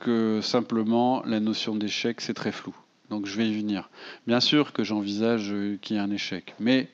que 0.00 0.40
simplement 0.42 1.22
la 1.24 1.40
notion 1.40 1.74
d'échec, 1.74 2.20
c'est 2.20 2.34
très 2.34 2.52
flou. 2.52 2.74
Donc 3.08 3.26
je 3.26 3.36
vais 3.36 3.48
y 3.48 3.54
venir. 3.54 3.88
Bien 4.26 4.40
sûr 4.40 4.72
que 4.72 4.84
j'envisage 4.84 5.54
qu'il 5.80 5.96
y 5.96 5.98
ait 5.98 6.02
un 6.02 6.10
échec, 6.10 6.54
mais 6.60 6.88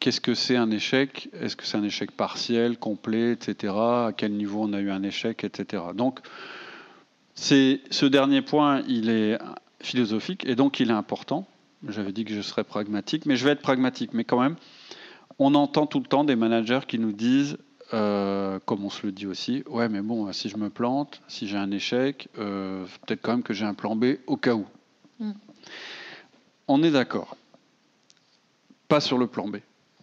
qu'est-ce 0.00 0.20
que 0.20 0.34
c'est 0.34 0.56
un 0.56 0.70
échec? 0.70 1.28
Est-ce 1.40 1.54
que 1.54 1.64
c'est 1.64 1.76
un 1.76 1.84
échec 1.84 2.10
partiel, 2.10 2.78
complet, 2.78 3.32
etc. 3.32 3.72
À 3.74 4.12
quel 4.16 4.32
niveau 4.32 4.62
on 4.64 4.72
a 4.72 4.80
eu 4.80 4.90
un 4.90 5.02
échec, 5.02 5.44
etc. 5.44 5.82
Donc 5.94 6.20
c'est 7.34 7.80
ce 7.90 8.06
dernier 8.06 8.42
point, 8.42 8.82
il 8.88 9.08
est 9.08 9.38
philosophique 9.80 10.44
et 10.46 10.56
donc 10.56 10.80
il 10.80 10.90
est 10.90 10.94
important. 10.94 11.46
J'avais 11.88 12.12
dit 12.12 12.24
que 12.24 12.34
je 12.34 12.40
serais 12.40 12.64
pragmatique, 12.64 13.24
mais 13.26 13.36
je 13.36 13.44
vais 13.44 13.52
être 13.52 13.62
pragmatique. 13.62 14.12
Mais 14.12 14.24
quand 14.24 14.40
même, 14.40 14.56
on 15.38 15.54
entend 15.54 15.86
tout 15.86 16.00
le 16.00 16.06
temps 16.06 16.24
des 16.24 16.36
managers 16.36 16.80
qui 16.86 16.98
nous 16.98 17.12
disent, 17.12 17.56
euh, 17.94 18.58
comme 18.66 18.84
on 18.84 18.90
se 18.90 19.06
le 19.06 19.12
dit 19.12 19.26
aussi, 19.26 19.64
ouais, 19.68 19.88
mais 19.88 20.02
bon, 20.02 20.30
si 20.32 20.48
je 20.48 20.56
me 20.56 20.68
plante, 20.68 21.22
si 21.28 21.48
j'ai 21.48 21.56
un 21.56 21.70
échec, 21.70 22.28
euh, 22.38 22.84
peut-être 23.06 23.22
quand 23.22 23.32
même 23.32 23.42
que 23.42 23.54
j'ai 23.54 23.64
un 23.64 23.74
plan 23.74 23.96
B 23.96 24.16
au 24.26 24.36
cas 24.36 24.54
où. 24.54 24.66
Mm. 25.18 25.32
On 26.68 26.82
est 26.82 26.90
d'accord. 26.90 27.36
Pas 28.86 29.00
sur 29.00 29.16
le 29.16 29.26
plan 29.26 29.48
B. 29.48 29.56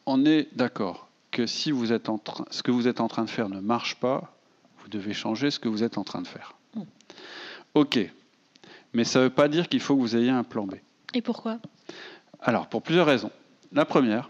On 0.10 0.26
est 0.26 0.48
d'accord 0.56 1.10
que 1.32 1.46
si 1.46 1.70
vous 1.70 1.92
êtes 1.92 2.08
en 2.08 2.18
train, 2.18 2.46
ce 2.50 2.64
que 2.64 2.72
vous 2.72 2.88
êtes 2.88 3.02
en 3.02 3.10
train 3.10 3.26
de 3.26 3.30
faire 3.30 3.50
ne 3.50 3.60
marche 3.60 3.96
pas, 3.96 4.34
vous 4.80 4.88
devez 4.88 5.14
changer 5.14 5.52
ce 5.52 5.60
que 5.60 5.68
vous 5.68 5.84
êtes 5.84 5.98
en 5.98 6.06
train 6.06 6.22
de 6.22 6.28
faire. 6.28 6.56
Mm. 6.76 6.82
Ok. 7.74 8.00
Mais 8.94 9.04
ça 9.04 9.20
ne 9.20 9.26
veut 9.26 9.30
pas 9.30 9.50
dire 9.50 9.68
qu'il 9.68 9.82
faut 9.82 9.98
que 9.98 10.02
vous 10.02 10.16
ayez 10.16 10.30
un 10.30 10.46
plan 10.46 10.66
B. 10.66 10.76
Et 11.14 11.22
pourquoi? 11.22 11.60
Alors, 12.40 12.68
pour 12.68 12.84
plusieurs 12.84 13.06
raisons. 13.06 13.32
La 13.74 13.84
première, 13.84 14.30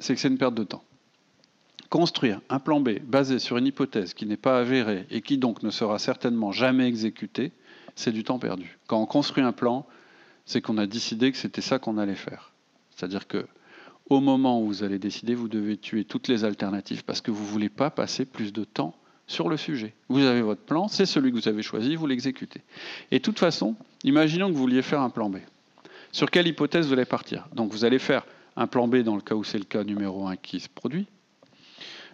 c'est 0.00 0.12
que 0.12 0.20
c'est 0.20 0.26
une 0.26 0.38
perte 0.38 0.56
de 0.56 0.64
temps. 0.64 0.82
Construire 1.88 2.40
un 2.48 2.58
plan 2.58 2.80
B 2.80 2.98
basé 3.00 3.38
sur 3.38 3.58
une 3.58 3.66
hypothèse 3.66 4.12
qui 4.12 4.26
n'est 4.26 4.36
pas 4.36 4.58
avérée 4.58 5.06
et 5.10 5.22
qui 5.22 5.38
donc 5.38 5.62
ne 5.62 5.70
sera 5.70 6.00
certainement 6.00 6.50
jamais 6.50 6.88
exécutée, 6.88 7.52
c'est 7.94 8.10
du 8.10 8.24
temps 8.24 8.40
perdu. 8.40 8.76
Quand 8.88 9.00
on 9.00 9.06
construit 9.06 9.44
un 9.44 9.52
plan, 9.52 9.86
c'est 10.46 10.60
qu'on 10.60 10.78
a 10.78 10.86
décidé 10.86 11.30
que 11.30 11.38
c'était 11.38 11.60
ça 11.60 11.78
qu'on 11.78 11.96
allait 11.96 12.16
faire. 12.16 12.50
C'est-à-dire 12.90 13.28
que 13.28 13.46
au 14.08 14.20
moment 14.20 14.60
où 14.60 14.66
vous 14.66 14.82
allez 14.84 14.98
décider, 14.98 15.34
vous 15.34 15.48
devez 15.48 15.76
tuer 15.76 16.04
toutes 16.04 16.28
les 16.28 16.44
alternatives 16.44 17.04
parce 17.04 17.20
que 17.20 17.30
vous 17.30 17.42
ne 17.42 17.48
voulez 17.48 17.68
pas 17.68 17.90
passer 17.90 18.24
plus 18.24 18.52
de 18.52 18.64
temps 18.64 18.94
sur 19.26 19.48
le 19.48 19.56
sujet. 19.56 19.94
Vous 20.08 20.24
avez 20.24 20.42
votre 20.42 20.62
plan, 20.62 20.88
c'est 20.88 21.06
celui 21.06 21.32
que 21.32 21.36
vous 21.36 21.48
avez 21.48 21.62
choisi, 21.62 21.96
vous 21.96 22.06
l'exécutez. 22.06 22.62
Et 23.10 23.18
de 23.18 23.22
toute 23.22 23.38
façon, 23.38 23.74
imaginons 24.04 24.48
que 24.48 24.52
vous 24.52 24.60
vouliez 24.60 24.82
faire 24.82 25.00
un 25.00 25.10
plan 25.10 25.28
B. 25.28 25.38
Sur 26.12 26.30
quelle 26.30 26.46
hypothèse 26.46 26.86
vous 26.86 26.92
allez 26.92 27.04
partir? 27.04 27.48
Donc 27.54 27.72
vous 27.72 27.84
allez 27.84 27.98
faire 27.98 28.24
un 28.56 28.66
plan 28.66 28.86
B 28.86 28.98
dans 28.98 29.16
le 29.16 29.22
cas 29.22 29.34
où 29.34 29.44
c'est 29.44 29.58
le 29.58 29.64
cas 29.64 29.84
numéro 29.84 30.26
1 30.26 30.36
qui 30.36 30.60
se 30.60 30.68
produit. 30.68 31.06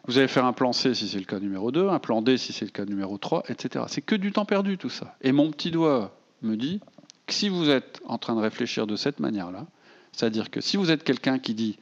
Vous 0.08 0.18
allez 0.18 0.28
faire 0.28 0.46
un 0.46 0.52
plan 0.52 0.72
C 0.72 0.94
si 0.94 1.06
c'est 1.08 1.18
le 1.18 1.25
cas 1.25 1.38
numéro 1.38 1.70
2, 1.70 1.88
un 1.88 1.99
plan 2.00 2.22
D 2.22 2.37
si 2.37 2.52
c'est 2.52 2.64
le 2.64 2.72
cas 2.72 2.84
numéro 2.84 3.18
3, 3.18 3.44
etc. 3.49 3.84
C'est 3.88 4.00
que 4.00 4.16
du 4.16 4.32
temps 4.32 4.44
perdu 4.44 4.78
tout 4.78 4.88
ça. 4.88 5.14
Et 5.20 5.30
mon 5.30 5.50
petit 5.50 5.70
doigt 5.70 6.16
me 6.40 6.56
dit 6.56 6.80
que 7.26 7.34
si 7.34 7.49
vous 7.49 7.68
êtes 7.68 8.00
en 8.06 8.18
train 8.18 8.34
de 8.34 8.40
réfléchir 8.40 8.87
de 8.88 8.96
cette 8.96 9.20
manière-là, 9.20 9.66
c'est-à-dire 10.12 10.50
que 10.50 10.61
si 10.61 10.76
vous 10.76 10.90
êtes 10.90 11.04
quelqu'un 11.04 11.38
qui 11.38 11.54
dit 11.54 11.78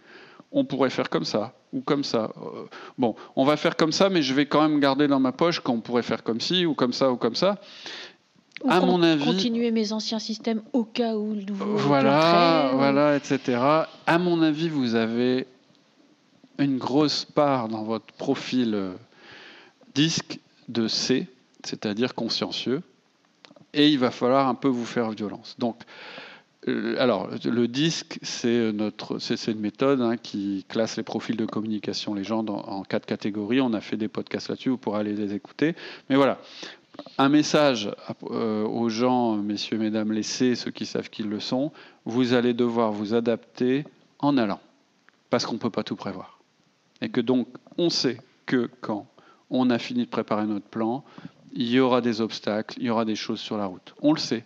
on 0.53 0.65
pourrait 0.65 0.91
faire 0.91 1.11
comme 1.11 1.25
ça 1.25 1.55
ou 1.73 1.81
comme 1.81 2.03
ça, 2.03 2.33
euh, 2.43 2.65
bon, 2.99 3.15
on 3.37 3.45
va 3.45 3.57
faire 3.57 3.77
comme 3.77 3.93
ça, 3.93 4.11
mais 4.11 4.23
je 4.23 4.35
vais 4.35 4.47
quand 4.47 4.63
même 4.63 4.81
garder 4.81 5.07
dans 5.07 5.21
ma 5.21 5.31
poche 5.31 5.61
qu'on 5.61 5.81
pourrait 5.81 6.03
faire 6.03 6.25
comme 6.25 6.41
ci 6.41 6.67
ou 6.67 6.75
comme 6.75 6.93
ça 6.93 7.13
ou 7.13 7.17
comme 7.17 7.37
ça, 7.37 7.61
à 8.69 8.81
mon 8.81 9.03
avis, 9.03 9.25
continuer 9.25 9.71
mes 9.71 9.93
anciens 9.93 10.19
systèmes 10.19 10.63
au 10.73 10.85
cas 10.85 11.17
où 11.17 11.35
le 11.35 11.43
nouveau. 11.43 11.77
Voilà, 11.77 12.73
voilà, 12.75 13.17
etc. 13.17 13.59
À 14.07 14.19
mon 14.19 14.43
avis, 14.43 14.69
vous 14.69 14.97
avez 14.97 15.47
une 16.59 16.77
grosse 16.77 17.25
part 17.25 17.69
dans 17.69 17.85
votre 17.85 18.13
profil 18.15 18.75
euh, 18.75 18.93
disque 19.95 20.41
de 20.69 20.89
C, 20.89 21.27
c'est-à-dire 21.65 22.15
consciencieux, 22.15 22.83
et 23.73 23.89
il 23.89 23.99
va 23.99 24.11
falloir 24.11 24.49
un 24.49 24.55
peu 24.55 24.69
vous 24.69 24.85
faire 24.85 25.11
violence. 25.11 25.57
Donc, 25.59 25.77
euh, 25.81 26.30
alors, 26.67 27.31
le 27.45 27.69
disque, 27.69 28.19
c'est 28.23 28.71
c'est 29.19 29.53
une 29.53 29.61
méthode 29.61 30.03
hein, 30.03 30.17
qui 30.19 30.67
classe 30.69 30.99
les 30.99 31.03
profils 31.03 31.37
de 31.37 31.47
communication 31.47 32.13
les 32.13 32.25
gens 32.25 32.45
en 32.45 32.83
quatre 32.83 33.07
catégories. 33.07 33.63
On 33.63 33.73
a 33.73 33.81
fait 33.81 33.97
des 33.97 34.09
podcasts 34.09 34.51
là-dessus, 34.51 34.69
vous 34.69 34.77
pourrez 34.77 35.01
aller 35.01 35.15
les 35.15 35.33
écouter. 35.35 35.75
Mais 36.11 36.17
voilà, 36.17 36.39
un 37.19 37.29
message 37.29 37.91
euh, 38.31 38.65
aux 38.65 38.89
gens, 38.89 39.37
messieurs, 39.37 39.79
mesdames, 39.79 40.13
laissez 40.13 40.55
ceux 40.55 40.71
qui 40.71 40.87
savent 40.87 41.11
qu'ils 41.11 41.29
le 41.29 41.41
sont, 41.41 41.73
vous 42.05 42.35
allez 42.35 42.55
devoir 42.55 42.93
vous 42.93 43.15
adapter 43.15 43.85
en 44.19 44.37
allant, 44.37 44.61
parce 45.31 45.47
qu'on 45.47 45.55
ne 45.55 45.59
peut 45.59 45.71
pas 45.71 45.83
tout 45.83 45.97
prévoir. 45.97 46.41
Et 47.01 47.09
que 47.09 47.21
donc, 47.21 47.49
on 47.79 47.91
sait 47.91 48.19
que 48.47 48.69
quand 48.81 49.07
on 49.49 49.71
a 49.71 49.79
fini 49.79 50.05
de 50.05 50.11
préparer 50.11 50.47
notre 50.47 50.67
plan, 50.67 51.05
il 51.53 51.69
y 51.69 51.81
aura 51.81 52.01
des 52.01 52.21
obstacles, 52.21 52.77
il 52.79 52.87
y 52.87 52.91
aura 52.91 53.05
des 53.05 53.17
choses 53.17 53.41
sur 53.41 53.57
la 53.57 53.67
route. 53.67 53.95
On 54.03 54.13
le 54.13 54.19
sait. 54.19 54.45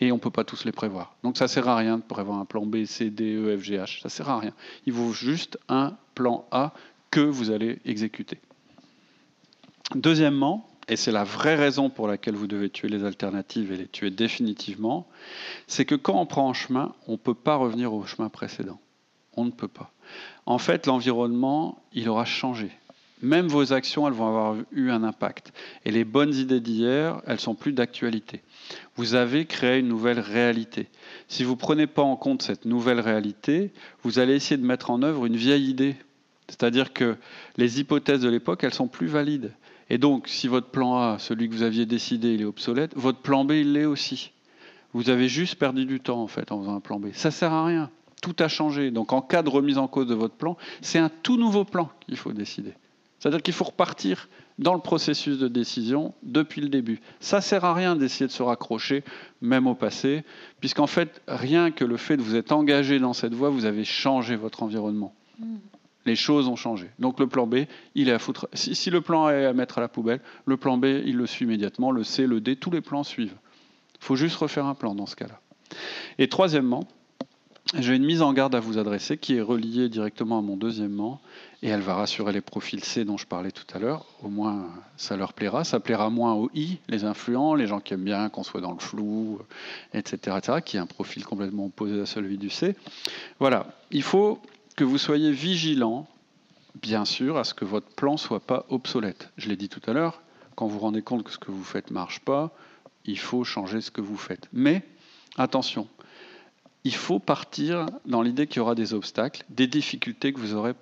Et 0.00 0.12
on 0.12 0.16
ne 0.16 0.20
peut 0.20 0.30
pas 0.30 0.44
tous 0.44 0.64
les 0.64 0.72
prévoir. 0.72 1.14
Donc 1.22 1.36
ça 1.36 1.44
ne 1.44 1.48
sert 1.48 1.68
à 1.68 1.76
rien 1.76 1.98
de 1.98 2.02
prévoir 2.02 2.38
un 2.38 2.44
plan 2.44 2.64
B, 2.64 2.84
C, 2.84 3.10
D, 3.10 3.34
E, 3.34 3.56
F, 3.58 3.62
G, 3.62 3.76
H. 3.76 4.00
Ça 4.00 4.06
ne 4.06 4.10
sert 4.10 4.28
à 4.28 4.38
rien. 4.38 4.52
Il 4.86 4.92
vaut 4.92 5.12
juste 5.12 5.58
un 5.68 5.96
plan 6.14 6.46
A 6.50 6.72
que 7.10 7.20
vous 7.20 7.50
allez 7.50 7.80
exécuter. 7.84 8.38
Deuxièmement, 9.94 10.68
et 10.88 10.96
c'est 10.96 11.12
la 11.12 11.24
vraie 11.24 11.54
raison 11.54 11.90
pour 11.90 12.08
laquelle 12.08 12.34
vous 12.34 12.46
devez 12.46 12.70
tuer 12.70 12.88
les 12.88 13.04
alternatives 13.04 13.72
et 13.72 13.76
les 13.76 13.86
tuer 13.86 14.10
définitivement, 14.10 15.06
c'est 15.66 15.84
que 15.84 15.94
quand 15.94 16.18
on 16.18 16.26
prend 16.26 16.48
un 16.48 16.54
chemin, 16.54 16.94
on 17.06 17.12
ne 17.12 17.16
peut 17.16 17.34
pas 17.34 17.56
revenir 17.56 17.92
au 17.92 18.04
chemin 18.04 18.28
précédent. 18.28 18.80
On 19.36 19.44
ne 19.44 19.50
peut 19.50 19.68
pas. 19.68 19.92
En 20.46 20.58
fait, 20.58 20.86
l'environnement, 20.86 21.82
il 21.92 22.08
aura 22.08 22.24
changé. 22.24 22.70
Même 23.22 23.48
vos 23.48 23.72
actions, 23.72 24.06
elles 24.06 24.14
vont 24.14 24.28
avoir 24.28 24.56
eu 24.72 24.90
un 24.90 25.02
impact. 25.02 25.52
Et 25.84 25.90
les 25.90 26.04
bonnes 26.04 26.34
idées 26.34 26.60
d'hier, 26.60 27.20
elles 27.26 27.40
sont 27.40 27.54
plus 27.54 27.72
d'actualité. 27.72 28.42
Vous 28.96 29.14
avez 29.14 29.44
créé 29.46 29.80
une 29.80 29.88
nouvelle 29.88 30.20
réalité. 30.20 30.88
Si 31.26 31.42
vous 31.42 31.52
ne 31.52 31.58
prenez 31.58 31.86
pas 31.86 32.02
en 32.02 32.16
compte 32.16 32.42
cette 32.42 32.64
nouvelle 32.64 33.00
réalité, 33.00 33.72
vous 34.02 34.18
allez 34.18 34.34
essayer 34.34 34.56
de 34.56 34.66
mettre 34.66 34.90
en 34.90 35.02
œuvre 35.02 35.26
une 35.26 35.36
vieille 35.36 35.68
idée. 35.68 35.96
C'est-à-dire 36.48 36.92
que 36.92 37.16
les 37.56 37.80
hypothèses 37.80 38.20
de 38.20 38.28
l'époque, 38.28 38.64
elles 38.64 38.74
sont 38.74 38.88
plus 38.88 39.06
valides. 39.06 39.52
Et 39.90 39.98
donc, 39.98 40.28
si 40.28 40.48
votre 40.48 40.68
plan 40.68 40.96
A, 40.96 41.18
celui 41.18 41.48
que 41.48 41.54
vous 41.54 41.62
aviez 41.62 41.86
décidé, 41.86 42.34
il 42.34 42.42
est 42.42 42.46
obsolète, 42.46 42.92
votre 42.94 43.18
plan 43.18 43.44
B, 43.44 43.52
il 43.52 43.72
l'est 43.72 43.84
aussi. 43.84 44.32
Vous 44.92 45.10
avez 45.10 45.28
juste 45.28 45.56
perdu 45.56 45.86
du 45.86 46.00
temps, 46.00 46.22
en 46.22 46.28
fait, 46.28 46.52
en 46.52 46.60
faisant 46.60 46.76
un 46.76 46.80
plan 46.80 46.98
B. 46.98 47.08
Ça 47.12 47.28
ne 47.28 47.32
sert 47.32 47.52
à 47.52 47.66
rien. 47.66 47.90
Tout 48.22 48.36
a 48.38 48.48
changé. 48.48 48.90
Donc, 48.90 49.12
en 49.12 49.22
cas 49.22 49.42
de 49.42 49.48
remise 49.48 49.78
en 49.78 49.88
cause 49.88 50.06
de 50.06 50.14
votre 50.14 50.34
plan, 50.34 50.56
c'est 50.80 50.98
un 50.98 51.08
tout 51.08 51.36
nouveau 51.36 51.64
plan 51.64 51.90
qu'il 52.06 52.16
faut 52.16 52.32
décider. 52.32 52.72
C'est-à-dire 53.18 53.42
qu'il 53.42 53.54
faut 53.54 53.64
repartir 53.64 54.28
dans 54.58 54.74
le 54.74 54.80
processus 54.80 55.38
de 55.38 55.48
décision 55.48 56.14
depuis 56.22 56.60
le 56.60 56.68
début. 56.68 57.00
Ça 57.20 57.36
ne 57.36 57.42
sert 57.42 57.64
à 57.64 57.74
rien 57.74 57.96
d'essayer 57.96 58.26
de 58.26 58.32
se 58.32 58.42
raccrocher, 58.42 59.04
même 59.40 59.66
au 59.66 59.74
passé, 59.74 60.24
puisqu'en 60.60 60.86
fait, 60.86 61.22
rien 61.28 61.70
que 61.70 61.84
le 61.84 61.96
fait 61.96 62.16
de 62.16 62.22
vous 62.22 62.36
être 62.36 62.52
engagé 62.52 62.98
dans 62.98 63.12
cette 63.12 63.34
voie, 63.34 63.50
vous 63.50 63.64
avez 63.64 63.84
changé 63.84 64.36
votre 64.36 64.62
environnement. 64.62 65.14
Mm. 65.38 65.56
Les 66.06 66.16
choses 66.16 66.48
ont 66.48 66.56
changé. 66.56 66.88
Donc 66.98 67.20
le 67.20 67.26
plan 67.26 67.46
B, 67.46 67.66
il 67.94 68.08
est 68.08 68.12
à 68.12 68.18
foutre. 68.18 68.48
Si, 68.54 68.90
le 68.90 69.00
plan 69.00 69.26
A 69.26 69.32
est 69.34 69.44
à 69.44 69.52
mettre 69.52 69.78
à 69.78 69.80
la 69.80 69.88
poubelle, 69.88 70.20
le 70.46 70.56
plan 70.56 70.78
B, 70.78 70.86
il 71.04 71.16
le 71.16 71.26
suit 71.26 71.44
immédiatement. 71.44 71.90
Le 71.90 72.02
C, 72.02 72.26
le 72.26 72.40
D, 72.40 72.56
tous 72.56 72.70
les 72.70 72.80
plans 72.80 73.04
suivent. 73.04 73.36
Il 74.00 74.04
faut 74.04 74.16
juste 74.16 74.36
refaire 74.36 74.64
un 74.64 74.74
plan 74.74 74.94
dans 74.94 75.06
ce 75.06 75.16
cas-là. 75.16 75.40
Et 76.18 76.28
troisièmement, 76.28 76.88
j'ai 77.76 77.94
une 77.94 78.04
mise 78.04 78.22
en 78.22 78.32
garde 78.32 78.54
à 78.54 78.60
vous 78.60 78.78
adresser 78.78 79.18
qui 79.18 79.36
est 79.36 79.42
reliée 79.42 79.90
directement 79.90 80.38
à 80.38 80.42
mon 80.42 80.56
deuxièmement 80.56 81.20
et 81.62 81.68
elle 81.68 81.80
va 81.80 81.94
rassurer 81.94 82.32
les 82.32 82.40
profils 82.40 82.82
C 82.82 83.04
dont 83.04 83.18
je 83.18 83.26
parlais 83.26 83.50
tout 83.50 83.66
à 83.74 83.78
l'heure. 83.78 84.06
Au 84.22 84.28
moins, 84.28 84.68
ça 84.96 85.16
leur 85.16 85.34
plaira. 85.34 85.64
Ça 85.64 85.78
plaira 85.78 86.08
moins 86.08 86.32
aux 86.32 86.50
I, 86.54 86.78
les 86.88 87.04
influents, 87.04 87.54
les 87.54 87.66
gens 87.66 87.80
qui 87.80 87.92
aiment 87.92 88.04
bien 88.04 88.30
qu'on 88.30 88.42
soit 88.42 88.62
dans 88.62 88.72
le 88.72 88.78
flou, 88.78 89.40
etc., 89.92 90.36
etc., 90.38 90.58
qui 90.64 90.76
est 90.76 90.80
un 90.80 90.86
profil 90.86 91.26
complètement 91.26 91.66
opposé 91.66 92.00
à 92.00 92.06
celui 92.06 92.38
du 92.38 92.48
C. 92.48 92.74
Voilà. 93.38 93.66
Il 93.90 94.02
faut 94.02 94.40
que 94.76 94.84
vous 94.84 94.98
soyez 94.98 95.30
vigilant, 95.30 96.06
bien 96.80 97.04
sûr, 97.04 97.36
à 97.36 97.44
ce 97.44 97.52
que 97.52 97.66
votre 97.66 97.88
plan 97.88 98.12
ne 98.12 98.18
soit 98.18 98.40
pas 98.40 98.64
obsolète. 98.70 99.30
Je 99.36 99.48
l'ai 99.48 99.56
dit 99.56 99.68
tout 99.68 99.82
à 99.86 99.92
l'heure, 99.92 100.22
quand 100.54 100.66
vous 100.66 100.74
vous 100.74 100.80
rendez 100.80 101.02
compte 101.02 101.24
que 101.24 101.30
ce 101.30 101.38
que 101.38 101.50
vous 101.50 101.64
faites 101.64 101.90
ne 101.90 101.94
marche 101.94 102.20
pas, 102.20 102.50
il 103.04 103.18
faut 103.18 103.44
changer 103.44 103.80
ce 103.80 103.90
que 103.90 104.00
vous 104.00 104.16
faites. 104.16 104.48
Mais 104.52 104.82
attention, 105.36 105.88
il 106.88 106.94
faut 106.94 107.18
partir 107.18 107.84
dans 108.06 108.22
l'idée 108.22 108.46
qu'il 108.46 108.56
y 108.56 108.60
aura 108.60 108.74
des 108.74 108.94
obstacles, 108.94 109.44
des 109.50 109.66
difficultés 109.66 110.32
que 110.32 110.40
vous 110.40 110.54
n'aurez 110.54 110.72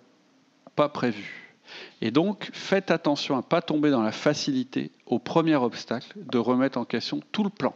pas 0.77 0.89
prévues. 0.89 1.57
Et 2.01 2.13
donc, 2.13 2.49
faites 2.53 2.93
attention 2.93 3.35
à 3.35 3.39
ne 3.39 3.43
pas 3.43 3.61
tomber 3.61 3.91
dans 3.91 4.03
la 4.03 4.13
facilité, 4.13 4.93
au 5.07 5.19
premier 5.19 5.57
obstacle, 5.57 6.13
de 6.15 6.39
remettre 6.39 6.79
en 6.79 6.85
question 6.85 7.21
tout 7.33 7.43
le 7.43 7.51
plan. 7.51 7.75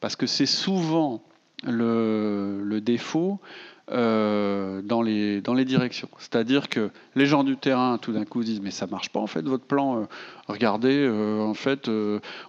Parce 0.00 0.16
que 0.16 0.26
c'est 0.26 0.46
souvent 0.46 1.22
le, 1.62 2.47
défaut 2.80 3.40
euh, 3.90 4.82
dans, 4.82 5.00
les, 5.00 5.40
dans 5.40 5.54
les 5.54 5.64
directions. 5.64 6.10
C'est-à-dire 6.18 6.68
que 6.68 6.90
les 7.14 7.24
gens 7.24 7.42
du 7.42 7.56
terrain, 7.56 7.96
tout 7.96 8.12
d'un 8.12 8.26
coup, 8.26 8.44
disent 8.44 8.60
Mais 8.60 8.70
ça 8.70 8.86
marche 8.86 9.08
pas, 9.08 9.20
en 9.20 9.26
fait, 9.26 9.40
votre 9.40 9.64
plan. 9.64 10.02
Euh, 10.02 10.04
regardez, 10.46 10.94
euh, 10.94 11.40
en 11.40 11.54
fait, 11.54 11.90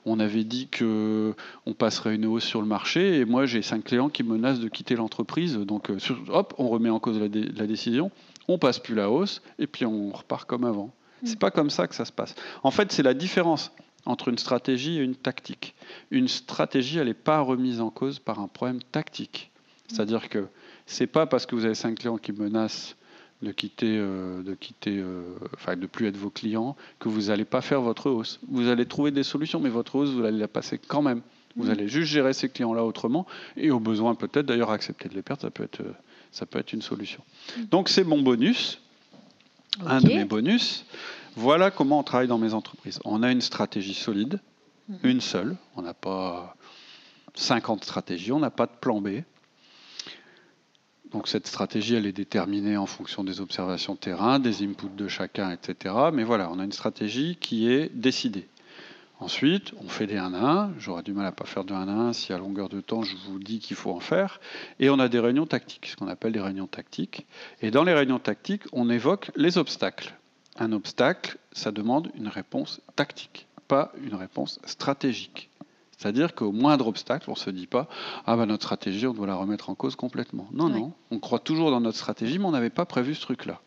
on 0.05 0.19
avait 0.19 0.43
dit 0.43 0.67
qu'on 0.67 1.74
passerait 1.77 2.15
une 2.15 2.25
hausse 2.25 2.43
sur 2.43 2.62
le 2.62 2.67
marché, 2.67 3.19
et 3.19 3.25
moi, 3.25 3.45
j'ai 3.45 3.62
cinq 3.62 3.86
clients 3.86 4.09
qui 4.09 4.24
menacent 4.24 4.59
de 4.59 4.67
quitter 4.67 4.95
l'entreprise. 4.95 5.57
Donc, 5.57 5.89
hop, 6.27 6.53
on 6.57 6.67
remet 6.67 6.89
en 6.89 7.00
cause 7.00 7.17
la, 7.17 7.27
la, 7.27 7.67
décision, 7.67 8.12
on 8.50 8.57
passe 8.57 8.79
plus 8.79 8.95
la 8.95 9.09
hausse, 9.09 9.41
et 9.59 9.67
puis 9.67 9.86
on 9.86 10.12
repart 10.12 10.45
comme 10.45 10.65
avant. 10.65 10.91
C'est 11.24 11.36
mm. 11.36 11.39
pas 11.39 11.51
comme 11.51 11.69
ça 11.69 11.88
que 11.88 11.95
ça 11.95 12.03
se 12.03 12.12
passe. 12.12 12.36
En 12.63 12.71
fait, 12.71 12.91
c'est 12.91 13.03
la 13.03 13.13
différence 13.13 13.71
entre 14.05 14.27
une 14.27 14.38
stratégie 14.38 14.98
et 14.98 15.03
une 15.03 15.15
tactique. 15.15 15.74
Une 16.12 16.27
stratégie, 16.27 16.98
elle 16.98 17.07
n'est 17.07 17.13
pas 17.13 17.39
remise 17.39 17.79
en 17.79 17.91
cause 17.91 18.19
par 18.19 18.39
un 18.39 18.48
problème 18.48 18.79
tactique. 18.91 19.51
C'est-à-dire 19.89 20.29
que 20.29 20.48
c'est 20.86 21.08
pas 21.08 21.25
parce 21.25 21.46
que 21.46 21.55
vous 21.55 21.65
avez 21.65 21.75
cinq 21.75 22.00
clients 22.00 22.17
qui 22.17 22.31
menacent 22.31 22.96
de 23.41 23.51
quitter, 23.51 23.98
euh, 23.98 24.43
de 24.43 24.53
quitter, 24.53 24.98
euh, 24.98 25.22
enfin 25.53 25.75
de 25.75 25.88
plus 25.88 26.08
être 26.08 26.17
vos 26.17 26.29
clients, 26.29 26.75
que 27.00 27.10
vous 27.10 27.27
n'allez 27.27 27.46
pas 27.46 27.62
faire 27.62 27.81
votre 27.81 28.10
hausse. 28.10 28.39
Vous 28.50 28.67
allez 28.67 28.86
trouver 28.86 29.12
des 29.12 29.24
solutions, 29.24 29.60
mais 29.60 29.69
votre 29.69 29.96
hausse, 29.96 30.10
vous 30.10 30.25
allez 30.25 30.38
la 30.38 30.48
passer 30.48 30.77
quand 30.77 31.01
même. 31.01 31.22
Vous 31.55 31.67
mm. 31.67 31.72
allez 31.72 31.88
juste 31.88 32.12
gérer 32.12 32.34
ces 32.34 32.50
clients-là 32.50 32.84
autrement, 32.84 33.25
et 33.55 33.72
au 33.72 33.79
besoin 33.79 34.15
peut-être 34.15 34.46
d'ailleurs 34.46 34.72
accepter 34.72 35.10
de 35.10 35.15
les 35.15 35.22
perdre, 35.22 35.41
ça 35.41 35.51
peut 35.51 35.63
être, 35.63 35.81
ça 36.31 36.46
peut 36.46 36.60
être 36.60 36.74
une 36.74 36.81
solution. 36.81 37.24
Mm. 37.58 37.63
Donc 37.65 37.89
c'est 37.89 38.03
mon 38.03 38.22
bonus, 38.22 38.81
un 39.86 40.01
de 40.01 40.08
mes 40.08 40.25
bonus. 40.25 40.86
Voilà 41.36 41.72
comment 41.72 42.00
on 42.00 42.03
travaille 42.03 42.27
dans 42.27 42.38
mes 42.38 42.53
entreprises. 42.53 43.00
On 43.05 43.24
a 43.24 43.31
une 43.31 43.41
stratégie 43.41 43.93
solide, 43.93 44.39
mhm. 44.89 44.98
une 45.03 45.22
seule. 45.22 45.55
On 45.75 45.81
n'a 45.81 45.93
pas 45.93 46.55
50 47.36 47.84
stratégies, 47.84 48.31
on 48.31 48.39
n'a 48.39 48.50
pas 48.50 48.65
de 48.65 48.74
plan 48.79 49.00
B. 49.00 49.22
Donc 51.12 51.28
cette 51.28 51.48
stratégie, 51.48 51.96
elle 51.96 52.06
est 52.06 52.12
déterminée 52.12 52.78
en 52.78 52.86
fonction 52.86 53.24
des 53.24 53.42
observations 53.42 53.96
terrain, 53.96 54.39
des 54.39 54.63
inputs 54.63 54.89
de 54.96 55.08
chacun, 55.08 55.51
etc. 55.51 55.96
Mais 56.13 56.24
voilà, 56.24 56.50
on 56.51 56.60
a 56.60 56.63
une 56.63 56.72
stratégie 56.72 57.38
qui 57.39 57.72
est 57.72 57.89
décidée. 57.96 58.48
Ensuite, 59.20 59.74
on 59.84 59.89
fait 59.89 60.08
des 60.08 60.18
1 60.18 60.34
à 60.34 60.51
1. 60.63 60.74
J'aurais 60.78 61.04
du 61.04 61.12
mal 61.12 61.25
à 61.25 61.32
pas 61.32 61.46
faire 61.46 61.66
de 61.66 61.74
1 61.74 61.88
à 61.88 61.92
1 61.92 62.13
si 62.13 62.32
à 62.32 62.38
longueur 62.38 62.70
de 62.70 62.80
temps 62.80 63.01
je 63.01 63.18
vous 63.28 63.39
dis 63.39 63.60
qu'il 63.60 63.75
faut 63.75 63.92
en 63.92 64.00
faire. 64.00 64.39
Et 64.80 64.89
on 64.89 65.00
a 65.00 65.10
des 65.10 65.20
réunions 65.20 65.46
tactiques, 65.46 65.88
ce 65.88 65.96
qu'on 65.96 66.08
appelle 66.08 66.32
des 66.32 66.42
réunions 66.42 66.68
tactiques. 66.68 67.25
Et 67.62 67.72
dans 67.72 67.84
les 67.84 67.94
réunions 67.94 68.20
tactiques, 68.20 68.63
on 68.72 68.89
évoque 68.89 69.32
les 69.36 69.58
obstacles 69.58 70.13
un 70.60 70.74
obstacle, 70.74 71.38
ça 71.54 71.72
demande 71.72 72.12
une 72.16 72.28
réponse 72.28 72.82
tactique, 72.96 73.48
pas 73.68 73.92
une 74.04 74.16
réponse 74.16 74.60
stratégique. 74.66 75.50
C'est-à-dire 76.00 76.34
qu'au 76.34 76.53
moindre 76.53 76.88
obstacle, 76.88 77.29
on 77.29 77.34
ne 77.34 77.38
se 77.38 77.50
dit 77.50 77.68
pas 77.68 77.89
Ah 78.25 78.38
ben 78.38 78.46
notre 78.46 78.63
stratégie, 78.63 79.06
on 79.06 79.13
doit 79.13 79.27
la 79.27 79.36
remettre 79.36 79.70
en 79.70 79.75
cause 79.75 79.98
complètement. 79.98 80.48
Non, 80.53 80.70
non, 80.70 80.94
on 81.12 81.20
croit 81.20 81.39
toujours 81.39 81.72
dans 81.72 81.82
notre 81.82 81.98
stratégie, 81.98 82.39
mais 82.39 82.46
on 82.46 82.51
n'avait 82.51 82.70
pas 82.70 82.86
prévu 82.86 83.13
ce 83.13 83.22
truc-là. 83.22 83.60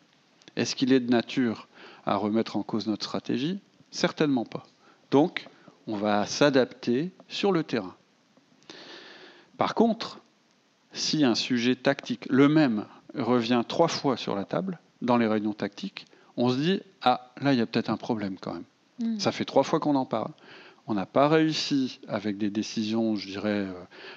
Est-ce 0.56 0.74
qu'il 0.74 0.94
est 0.94 1.00
de 1.00 1.10
nature 1.10 1.68
à 2.06 2.16
remettre 2.16 2.56
en 2.56 2.62
cause 2.62 2.86
notre 2.86 3.04
stratégie? 3.04 3.60
Certainement 3.90 4.46
pas. 4.46 4.62
Donc, 5.10 5.46
on 5.86 5.96
va 5.96 6.24
s'adapter 6.24 7.10
sur 7.28 7.52
le 7.52 7.64
terrain. 7.64 7.94
Par 9.58 9.74
contre, 9.74 10.20
si 10.94 11.24
un 11.24 11.34
sujet 11.34 11.76
tactique, 11.76 12.26
le 12.30 12.48
même, 12.48 12.86
revient 13.14 13.62
trois 13.68 13.88
fois 13.88 14.16
sur 14.16 14.34
la 14.34 14.46
table, 14.46 14.78
dans 15.02 15.18
les 15.18 15.26
réunions 15.26 15.52
tactiques, 15.52 16.06
on 16.38 16.48
se 16.48 16.56
dit 16.56 16.80
ah 17.02 17.30
là 17.42 17.52
il 17.52 17.58
y 17.58 17.62
a 17.62 17.66
peut-être 17.66 17.90
un 17.90 17.98
problème 17.98 18.36
quand 18.40 18.54
même. 18.54 18.64
Hmm. 19.00 19.18
Ça 19.18 19.32
fait 19.32 19.44
trois 19.44 19.64
fois 19.64 19.80
qu'on 19.80 19.96
en 19.96 20.06
parle. 20.06 20.30
On 20.86 20.94
n'a 20.94 21.06
pas 21.06 21.28
réussi 21.28 22.00
avec 22.08 22.38
des 22.38 22.50
décisions, 22.50 23.14
je 23.16 23.28
dirais, 23.28 23.66
euh, 23.68 23.72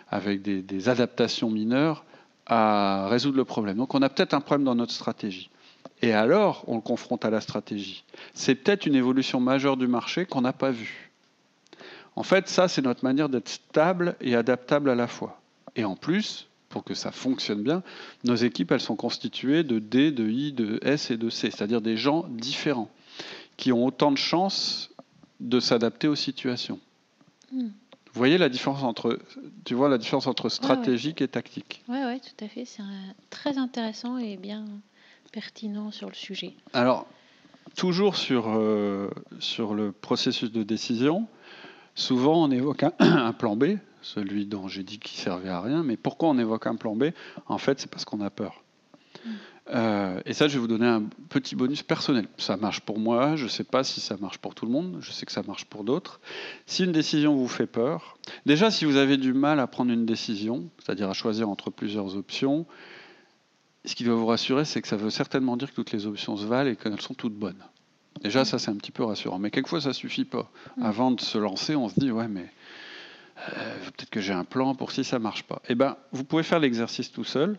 avec 0.09 0.41
des, 0.41 0.89
adaptations 0.89 1.49
mineures, 1.49 2.03
à 2.47 3.07
résoudre 3.07 3.37
le 3.37 3.45
problème. 3.45 3.77
Donc 3.77 3.93
on 3.93 4.01
a 4.01 4.09
peut-être 4.09 4.33
un 4.33 4.41
problème 4.41 4.65
dans 4.65 4.75
notre 4.75 4.91
stratégie. 4.91 5.49
Et 6.01 6.13
alors, 6.13 6.63
on 6.67 6.75
le 6.75 6.81
confronte 6.81 7.23
à 7.25 7.29
la 7.29 7.41
stratégie. 7.41 8.03
C'est 8.33 8.55
peut-être 8.55 8.85
une 8.85 8.95
évolution 8.95 9.39
majeure 9.39 9.77
du 9.77 9.87
marché 9.87 10.25
qu'on 10.25 10.41
n'a 10.41 10.53
pas 10.53 10.71
vue. 10.71 11.11
En 12.15 12.23
fait, 12.23 12.47
ça, 12.47 12.67
c'est 12.67 12.81
notre 12.81 13.03
manière 13.03 13.29
d'être 13.29 13.49
stable 13.49 14.15
et 14.21 14.35
adaptable 14.35 14.89
à 14.89 14.95
la 14.95 15.07
fois. 15.07 15.39
Et 15.75 15.83
en 15.83 15.95
plus, 15.95 16.47
pour 16.69 16.83
que 16.83 16.93
ça 16.93 17.11
fonctionne 17.11 17.63
bien, 17.63 17.83
nos 18.23 18.35
équipes, 18.35 18.71
elles 18.71 18.81
sont 18.81 18.95
constituées 18.95 19.63
de 19.63 19.79
D, 19.79 20.11
de 20.11 20.27
I, 20.27 20.51
de 20.51 20.79
S 20.81 21.11
et 21.11 21.17
de 21.17 21.29
C, 21.29 21.51
c'est-à-dire 21.51 21.81
des 21.81 21.97
gens 21.97 22.25
différents, 22.29 22.89
qui 23.57 23.71
ont 23.71 23.85
autant 23.85 24.11
de 24.11 24.17
chances 24.17 24.89
de 25.39 25.59
s'adapter 25.59 26.07
aux 26.07 26.15
situations. 26.15 26.79
Hmm. 27.51 27.67
Vous 28.15 28.19
voyez 28.19 28.37
la 28.37 28.47
différence 28.47 28.83
entre, 28.83 29.19
tu 29.65 29.73
vois 29.73 29.89
la 29.89 29.97
différence 29.97 30.27
entre 30.27 30.47
stratégique 30.47 31.21
et 31.21 31.27
tactique. 31.27 31.83
Oui, 31.89 31.97
ouais, 31.97 32.19
tout 32.19 32.45
à 32.45 32.47
fait. 32.47 32.63
C'est 32.63 32.81
très 33.29 33.57
intéressant 33.57 34.17
et 34.17 34.37
bien 34.37 34.63
pertinent 35.33 35.91
sur 35.91 36.07
le 36.07 36.15
sujet. 36.15 36.53
Alors, 36.71 37.07
toujours 37.75 38.15
sur, 38.15 38.47
euh, 38.47 39.09
sur 39.39 39.73
le 39.73 39.91
processus 39.91 40.49
de 40.49 40.63
décision, 40.63 41.27
souvent 41.93 42.41
on 42.41 42.51
évoque 42.51 42.85
un 42.99 43.33
plan 43.37 43.57
B, 43.57 43.77
celui 44.01 44.45
dont 44.45 44.69
j'ai 44.69 44.83
dit 44.83 44.97
qu'il 44.97 45.19
servait 45.19 45.49
à 45.49 45.59
rien. 45.59 45.83
Mais 45.83 45.97
pourquoi 45.97 46.29
on 46.29 46.37
évoque 46.37 46.67
un 46.67 46.75
plan 46.75 46.95
B? 46.95 47.05
En 47.47 47.57
fait, 47.57 47.81
c'est 47.81 47.91
parce 47.91 48.05
qu'on 48.05 48.21
a 48.21 48.29
peur. 48.29 48.63
Mm. 49.25 49.29
Euh, 49.73 50.21
et 50.25 50.33
ça, 50.33 50.47
je 50.47 50.53
vais 50.53 50.59
vous 50.59 50.67
donner 50.67 50.85
un 50.85 51.03
petit 51.29 51.55
bonus 51.55 51.81
personnel. 51.81 52.27
Ça 52.37 52.55
marche 52.55 52.81
pour 52.81 52.99
moi, 52.99 53.35
je 53.35 53.45
ne 53.45 53.49
sais 53.49 53.63
pas 53.63 53.83
si 53.83 53.99
ça 53.99 54.15
marche 54.17 54.37
pour 54.37 54.53
tout 54.53 54.65
le 54.65 54.71
monde, 54.71 54.97
je 54.99 55.11
sais 55.11 55.25
que 55.25 55.31
ça 55.31 55.41
marche 55.43 55.65
pour 55.65 55.83
d'autres. 55.83 56.19
Si 56.67 56.83
une 56.83 56.91
décision 56.91 57.35
vous 57.35 57.47
fait 57.47 57.65
peur, 57.65 58.17
déjà 58.45 58.69
si 58.69 58.85
vous 58.85 58.95
avez 58.95 59.17
du 59.17 59.33
mal 59.33 59.59
à 59.59 59.67
prendre 59.67 59.91
une 59.91 60.05
décision, 60.05 60.69
c'est-à-dire 60.83 61.09
à 61.09 61.13
choisir 61.13 61.49
entre 61.49 61.71
plusieurs 61.71 62.15
options, 62.15 62.67
ce 63.85 63.95
qui 63.95 64.03
doit 64.03 64.15
vous 64.15 64.27
rassurer, 64.27 64.65
c'est 64.65 64.81
que 64.81 64.87
ça 64.87 64.97
veut 64.97 65.09
certainement 65.09 65.57
dire 65.57 65.69
que 65.69 65.75
toutes 65.75 65.91
les 65.91 66.05
options 66.05 66.37
se 66.37 66.45
valent 66.45 66.69
et 66.69 66.75
qu'elles 66.75 67.01
sont 67.01 67.13
toutes 67.13 67.35
bonnes. 67.35 67.63
Déjà, 68.21 68.45
ça 68.45 68.59
c'est 68.59 68.71
un 68.71 68.75
petit 68.75 68.91
peu 68.91 69.03
rassurant. 69.03 69.39
Mais 69.39 69.51
quelquefois, 69.51 69.81
ça 69.81 69.93
suffit 69.93 70.25
pas. 70.25 70.49
Mm. 70.77 70.83
Avant 70.83 71.11
de 71.11 71.21
se 71.21 71.37
lancer, 71.37 71.75
on 71.75 71.89
se 71.89 71.99
dit 71.99 72.11
ouais, 72.11 72.27
mais 72.27 72.49
euh, 73.49 73.77
peut-être 73.85 74.09
que 74.09 74.21
j'ai 74.21 74.33
un 74.33 74.45
plan 74.45 74.75
pour 74.75 74.91
si 74.91 75.03
ça 75.03 75.19
marche 75.19 75.43
pas. 75.43 75.61
Eh 75.69 75.75
ben, 75.75 75.97
vous 76.11 76.23
pouvez 76.23 76.43
faire 76.43 76.59
l'exercice 76.59 77.11
tout 77.11 77.23
seul. 77.23 77.57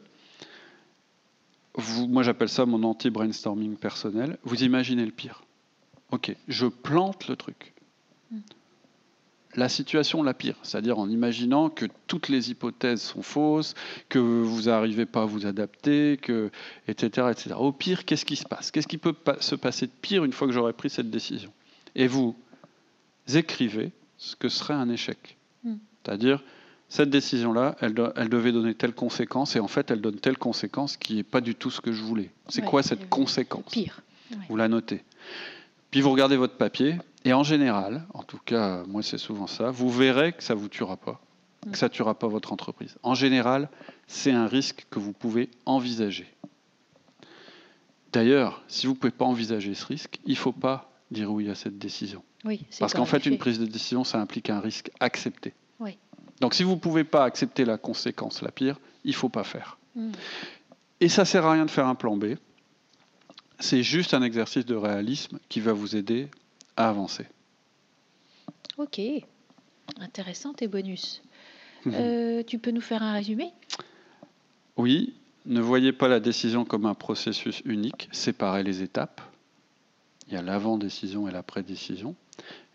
Vous, 1.77 2.07
moi, 2.07 2.23
j'appelle 2.23 2.49
ça 2.49 2.67
mon 2.67 2.83
anti-brainstorming 2.83 3.77
personnel. 3.77 4.39
Vous 4.45 4.63
imaginez 4.65 5.05
le 5.05 5.13
pire. 5.13 5.43
Ok, 6.11 6.35
je 6.49 6.67
plante 6.67 7.29
le 7.29 7.37
truc. 7.37 7.75
Hmm. 8.31 8.39
La 9.57 9.69
situation 9.69 10.23
la 10.23 10.35
pire, 10.35 10.57
c'est-à-dire 10.63 10.99
en 10.99 11.09
imaginant 11.09 11.71
que 11.71 11.87
toutes 12.07 12.29
les 12.29 12.51
hypothèses 12.51 13.01
sont 13.01 13.23
fausses, 13.23 13.75
que 14.09 14.19
vous 14.19 14.63
n'arrivez 14.63 15.07
pas 15.07 15.23
à 15.23 15.25
vous 15.25 15.47
adapter, 15.47 16.19
que, 16.21 16.51
etc., 16.89 17.29
etc. 17.31 17.55
Au 17.59 17.73
pire, 17.73 18.05
qu'est-ce 18.05 18.27
qui 18.27 18.37
se 18.37 18.45
passe? 18.45 18.71
Qu'est-ce 18.71 18.89
qui 18.89 18.99
peut 18.99 19.15
se 19.41 19.55
passer 19.55 19.87
de 19.87 19.93
pire 20.03 20.25
une 20.25 20.33
fois 20.33 20.47
que 20.47 20.53
j'aurai 20.53 20.75
pris 20.75 20.91
cette 20.91 21.11
décision? 21.11 21.53
Et 21.95 22.07
vous 22.07 22.37
écrivez 23.35 23.93
ce 24.19 24.37
que 24.37 24.49
serait 24.49 24.75
un 24.75 24.91
échec. 24.91 25.37
C'est-à-dire, 26.07 26.45
cette 26.89 27.11
décision-là, 27.11 27.77
elle, 27.81 27.95
devait 27.95 28.53
donner 28.53 28.75
telle 28.75 28.95
conséquence, 28.95 29.57
et 29.57 29.61
en 29.61 29.69
fait, 29.69 29.91
elle 29.91 30.01
donne 30.01 30.19
telle 30.19 30.39
conséquence 30.39 30.97
qui 30.97 31.17
n'est 31.17 31.23
pas 31.25 31.41
du 31.41 31.55
tout 31.55 31.71
ce 31.71 31.81
que 31.81 31.93
je 31.93 32.03
voulais. 32.03 32.31
C'est 32.49 32.63
quoi 32.63 32.83
cette 32.83 33.09
conséquence? 33.09 33.73
Pire. 33.73 34.03
Vous 34.49 34.57
la 34.57 34.69
notez. 34.69 35.03
Puis 35.91 36.01
vous 36.01 36.11
regardez 36.11 36.37
votre 36.37 36.57
papier, 36.57 36.97
et 37.25 37.33
en 37.33 37.43
général, 37.43 38.05
en 38.15 38.23
tout 38.23 38.39
cas, 38.45 38.85
moi 38.87 39.03
c'est 39.03 39.19
souvent 39.19 39.47
ça, 39.47 39.71
vous 39.71 39.91
verrez 39.91 40.33
que 40.33 40.43
ça 40.43 40.55
ne 40.55 40.61
vous 40.61 40.69
tuera 40.69 40.97
pas, 40.97 41.21
mm. 41.67 41.71
que 41.73 41.79
ça 41.79 41.87
ne 41.87 41.93
tuera 41.93 42.15
pas 42.15 42.29
votre 42.29 42.53
entreprise. 42.53 42.97
En 43.03 43.15
général, 43.15 43.69
c'est 44.07 44.33
un 44.33 44.47
risque 44.47 44.87
que 44.91 44.99
vous 44.99 45.13
pouvez 45.13 45.51
envisager. 45.65 46.27
D'ailleurs, 48.13 48.63
si 48.69 48.87
vous 48.87 48.95
ne 48.95 48.99
pouvez 48.99 49.11
pas 49.11 49.25
envisager 49.25 49.75
ce 49.75 49.85
risque, 49.87 50.21
il 50.25 50.33
ne 50.33 50.39
faut 50.39 50.53
pas 50.53 50.91
dire 51.11 51.31
oui 51.33 51.51
à 51.51 51.55
cette 51.55 51.79
décision. 51.79 52.23
Oui, 52.45 52.65
Parce 52.79 52.95
qu'en 52.95 53.07
fait, 53.07 53.27
une 53.27 53.39
prise 53.39 53.59
de 53.59 53.67
décision, 53.67 54.05
ça 54.05 54.21
implique 54.21 54.51
un 54.51 54.61
risque 54.61 54.91
accepté. 55.01 55.53
Donc 56.41 56.55
si 56.55 56.63
vous 56.63 56.73
ne 56.73 56.81
pouvez 56.81 57.05
pas 57.05 57.25
accepter 57.25 57.65
la 57.65 57.79
conséquence 57.79 58.43
la 58.43 58.51
pire, 58.51 58.79
il 59.05 59.11
ne 59.11 59.17
faut 59.17 59.29
pas 59.29 59.45
faire. 59.45 59.79
Hmm. 59.95 60.13
Et 61.01 61.09
ça 61.09 61.23
ne 61.23 61.27
sert 61.27 61.47
à 61.47 61.53
rien 61.53 61.65
de 61.65 61.71
faire 61.71 61.87
un 61.87 61.95
plan 61.95 62.17
B. 62.17 62.35
C'est 63.59 63.83
juste 63.83 64.13
un 64.15 64.23
exercice 64.23 64.67
de 64.67 64.75
réalisme 64.75 65.39
qui 65.49 65.61
va 65.61 65.73
vous 65.73 65.97
aider 65.97 66.29
à 66.77 66.89
avancer. 66.89 67.27
Ok, 68.77 69.01
intéressant 70.01 70.53
tes 70.53 70.69
bonus. 70.69 71.23
Mhm. 71.87 71.95
Euh, 71.95 72.43
tu 72.43 72.59
peux 72.59 72.71
nous 72.71 72.81
faire 72.81 73.03
un 73.03 73.13
résumé? 73.13 73.53
Oui, 74.77 75.15
ne 75.47 75.61
voyez 75.61 75.93
pas 75.93 76.09
la 76.09 76.21
décision 76.21 76.65
comme 76.65 76.85
un 76.85 76.95
processus 76.95 77.63
unique, 77.65 78.09
séparez 78.13 78.63
les 78.63 78.83
étapes. 78.83 79.23
Il 80.29 80.35
y 80.35 80.37
a 80.37 80.43
l'avant-décision 80.43 81.29
et 81.29 81.31
l'après-décision. 81.31 82.15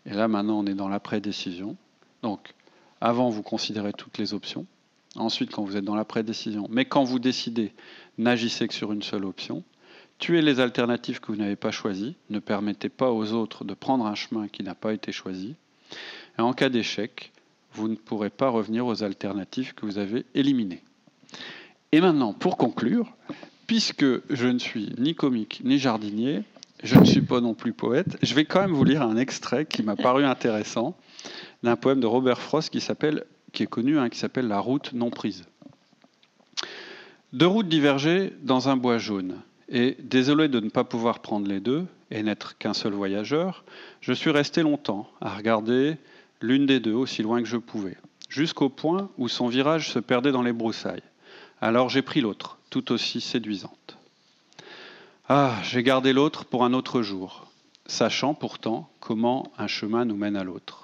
Et 0.06 0.14
là, 0.14 0.26
maintenant, 0.26 0.58
on 0.58 0.66
est 0.66 0.74
dans 0.74 0.88
l'après-décision. 0.88 1.76
Donc, 2.22 2.54
avant, 3.02 3.30
vous 3.30 3.42
considérez 3.42 3.92
toutes 3.92 4.18
les 4.18 4.32
options. 4.32 4.64
Ensuite, 5.16 5.50
quand 5.50 5.64
vous 5.64 5.76
êtes 5.76 5.84
dans 5.84 5.96
la 5.96 6.04
prédécision, 6.04 6.68
mais 6.70 6.84
quand 6.84 7.02
vous 7.02 7.18
décidez, 7.18 7.72
n'agissez 8.16 8.68
que 8.68 8.74
sur 8.74 8.92
une 8.92 9.02
seule 9.02 9.24
option. 9.24 9.64
Tuez 10.18 10.40
les 10.40 10.60
alternatives 10.60 11.18
que 11.18 11.32
vous 11.32 11.38
n'avez 11.38 11.56
pas 11.56 11.72
choisies. 11.72 12.14
Ne 12.30 12.38
permettez 12.38 12.88
pas 12.88 13.10
aux 13.10 13.32
autres 13.32 13.64
de 13.64 13.74
prendre 13.74 14.06
un 14.06 14.14
chemin 14.14 14.46
qui 14.46 14.62
n'a 14.62 14.76
pas 14.76 14.94
été 14.94 15.10
choisi. 15.10 15.56
Et 16.38 16.42
en 16.42 16.52
cas 16.52 16.68
d'échec, 16.68 17.32
vous 17.72 17.88
ne 17.88 17.96
pourrez 17.96 18.30
pas 18.30 18.48
revenir 18.48 18.86
aux 18.86 19.02
alternatives 19.02 19.74
que 19.74 19.84
vous 19.84 19.98
avez 19.98 20.24
éliminées. 20.36 20.84
Et 21.90 22.00
maintenant, 22.00 22.32
pour 22.32 22.56
conclure, 22.56 23.12
puisque 23.66 24.06
je 24.32 24.46
ne 24.46 24.60
suis 24.60 24.94
ni 24.96 25.16
comique 25.16 25.60
ni 25.64 25.78
jardinier, 25.78 26.42
je 26.84 26.96
ne 26.96 27.04
suis 27.04 27.20
pas 27.20 27.40
non 27.40 27.54
plus 27.54 27.72
poète, 27.72 28.16
je 28.22 28.34
vais 28.34 28.44
quand 28.44 28.60
même 28.60 28.72
vous 28.72 28.84
lire 28.84 29.02
un 29.02 29.16
extrait 29.16 29.66
qui 29.66 29.82
m'a 29.82 29.96
paru 29.96 30.24
intéressant 30.24 30.96
d'un 31.62 31.76
poème 31.76 32.00
de 32.00 32.06
Robert 32.06 32.40
Frost 32.40 32.70
qui 32.70 32.80
s'appelle, 32.80 33.24
qui 33.52 33.62
est 33.62 33.66
connu, 33.66 33.98
hein, 33.98 34.08
qui 34.08 34.18
s'appelle 34.18 34.48
La 34.48 34.58
route 34.58 34.92
non 34.92 35.10
prise. 35.10 35.44
Deux 37.32 37.46
routes 37.46 37.68
divergeaient 37.68 38.32
dans 38.42 38.68
un 38.68 38.76
bois 38.76 38.98
jaune, 38.98 39.36
et 39.68 39.96
désolé 40.00 40.48
de 40.48 40.60
ne 40.60 40.68
pas 40.68 40.84
pouvoir 40.84 41.20
prendre 41.20 41.48
les 41.48 41.60
deux 41.60 41.86
et 42.10 42.22
n'être 42.22 42.58
qu'un 42.58 42.74
seul 42.74 42.92
voyageur, 42.92 43.64
je 44.00 44.12
suis 44.12 44.30
resté 44.30 44.62
longtemps 44.62 45.08
à 45.20 45.34
regarder 45.34 45.96
l'une 46.42 46.66
des 46.66 46.78
deux 46.78 46.92
aussi 46.92 47.22
loin 47.22 47.40
que 47.40 47.48
je 47.48 47.56
pouvais, 47.56 47.96
jusqu'au 48.28 48.68
point 48.68 49.08
où 49.16 49.28
son 49.28 49.48
virage 49.48 49.90
se 49.90 49.98
perdait 49.98 50.32
dans 50.32 50.42
les 50.42 50.52
broussailles. 50.52 51.02
Alors 51.60 51.88
j'ai 51.88 52.02
pris 52.02 52.20
l'autre, 52.20 52.58
tout 52.68 52.92
aussi 52.92 53.20
séduisante. 53.20 53.96
Ah, 55.28 55.54
j'ai 55.62 55.82
gardé 55.82 56.12
l'autre 56.12 56.44
pour 56.44 56.64
un 56.64 56.74
autre 56.74 57.00
jour, 57.00 57.46
sachant 57.86 58.34
pourtant 58.34 58.90
comment 59.00 59.50
un 59.56 59.68
chemin 59.68 60.04
nous 60.04 60.16
mène 60.16 60.36
à 60.36 60.44
l'autre. 60.44 60.81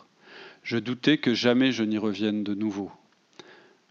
Je 0.69 0.77
doutais 0.77 1.17
que 1.17 1.33
jamais 1.33 1.73
je 1.73 1.83
n'y 1.83 1.97
revienne 1.97 2.45
de 2.45 2.53
nouveau. 2.53 2.93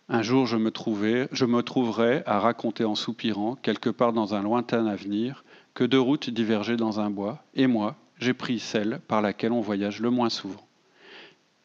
Un 0.09 0.21
jour, 0.21 0.45
je 0.45 0.57
me, 0.57 0.69
trouvais, 0.69 1.27
je 1.31 1.45
me 1.45 1.63
trouverais 1.63 2.21
à 2.27 2.39
raconter 2.39 2.83
en 2.83 2.93
soupirant, 2.93 3.55
quelque 3.55 3.89
part 3.89 4.13
dans 4.13 4.35
un 4.35 4.43
lointain 4.43 4.85
avenir, 4.85 5.43
que 5.73 5.83
deux 5.83 5.99
routes 5.99 6.29
divergeaient 6.29 6.77
dans 6.77 6.99
un 6.99 7.09
bois, 7.09 7.41
et 7.55 7.65
moi, 7.65 7.95
j'ai 8.19 8.35
pris 8.35 8.59
celle 8.59 8.99
par 9.07 9.23
laquelle 9.23 9.53
on 9.53 9.59
voyage 9.59 10.01
le 10.01 10.11
moins 10.11 10.29
souvent. 10.29 10.67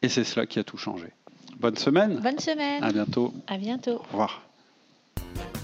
Et 0.01 0.09
c'est 0.09 0.23
cela 0.23 0.47
qui 0.47 0.57
a 0.57 0.63
tout 0.63 0.77
changé. 0.77 1.09
Bonne 1.59 1.77
semaine. 1.77 2.19
Bonne 2.19 2.39
semaine. 2.39 2.83
À 2.83 2.91
bientôt. 2.91 3.35
À 3.45 3.59
bientôt. 3.59 3.97
Au 3.97 4.11
revoir. 4.13 4.41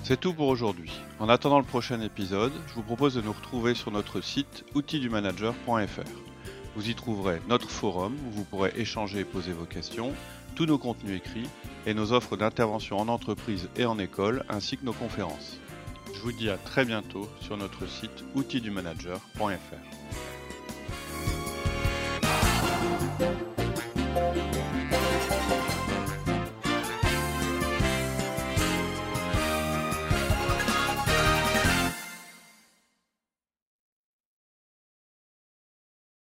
C'est 0.03 0.19
tout 0.19 0.35
pour 0.35 0.49
aujourd'hui. 0.49 0.91
En 1.17 1.27
attendant 1.27 1.57
le 1.57 1.65
prochain 1.65 1.99
épisode, 2.01 2.53
je 2.67 2.75
vous 2.75 2.83
propose 2.83 3.15
de 3.15 3.21
nous 3.21 3.33
retrouver 3.33 3.73
sur 3.73 3.89
notre 3.89 4.21
site 4.21 4.63
outildumanager.fr. 4.75 6.28
Vous 6.75 6.89
y 6.89 6.95
trouverez 6.95 7.41
notre 7.47 7.69
forum 7.69 8.15
où 8.27 8.31
vous 8.31 8.43
pourrez 8.43 8.71
échanger 8.75 9.19
et 9.19 9.25
poser 9.25 9.51
vos 9.51 9.65
questions, 9.65 10.13
tous 10.55 10.65
nos 10.65 10.77
contenus 10.77 11.17
écrits 11.17 11.49
et 11.85 11.93
nos 11.93 12.13
offres 12.13 12.37
d'intervention 12.37 12.99
en 12.99 13.07
entreprise 13.07 13.69
et 13.75 13.85
en 13.85 13.97
école, 13.99 14.43
ainsi 14.49 14.77
que 14.77 14.85
nos 14.85 14.93
conférences. 14.93 15.57
Je 16.13 16.19
vous 16.19 16.31
dis 16.31 16.49
à 16.49 16.57
très 16.57 16.85
bientôt 16.85 17.29
sur 17.39 17.57
notre 17.57 17.87
site 17.87 18.23
outildumanager.fr. 18.35 20.28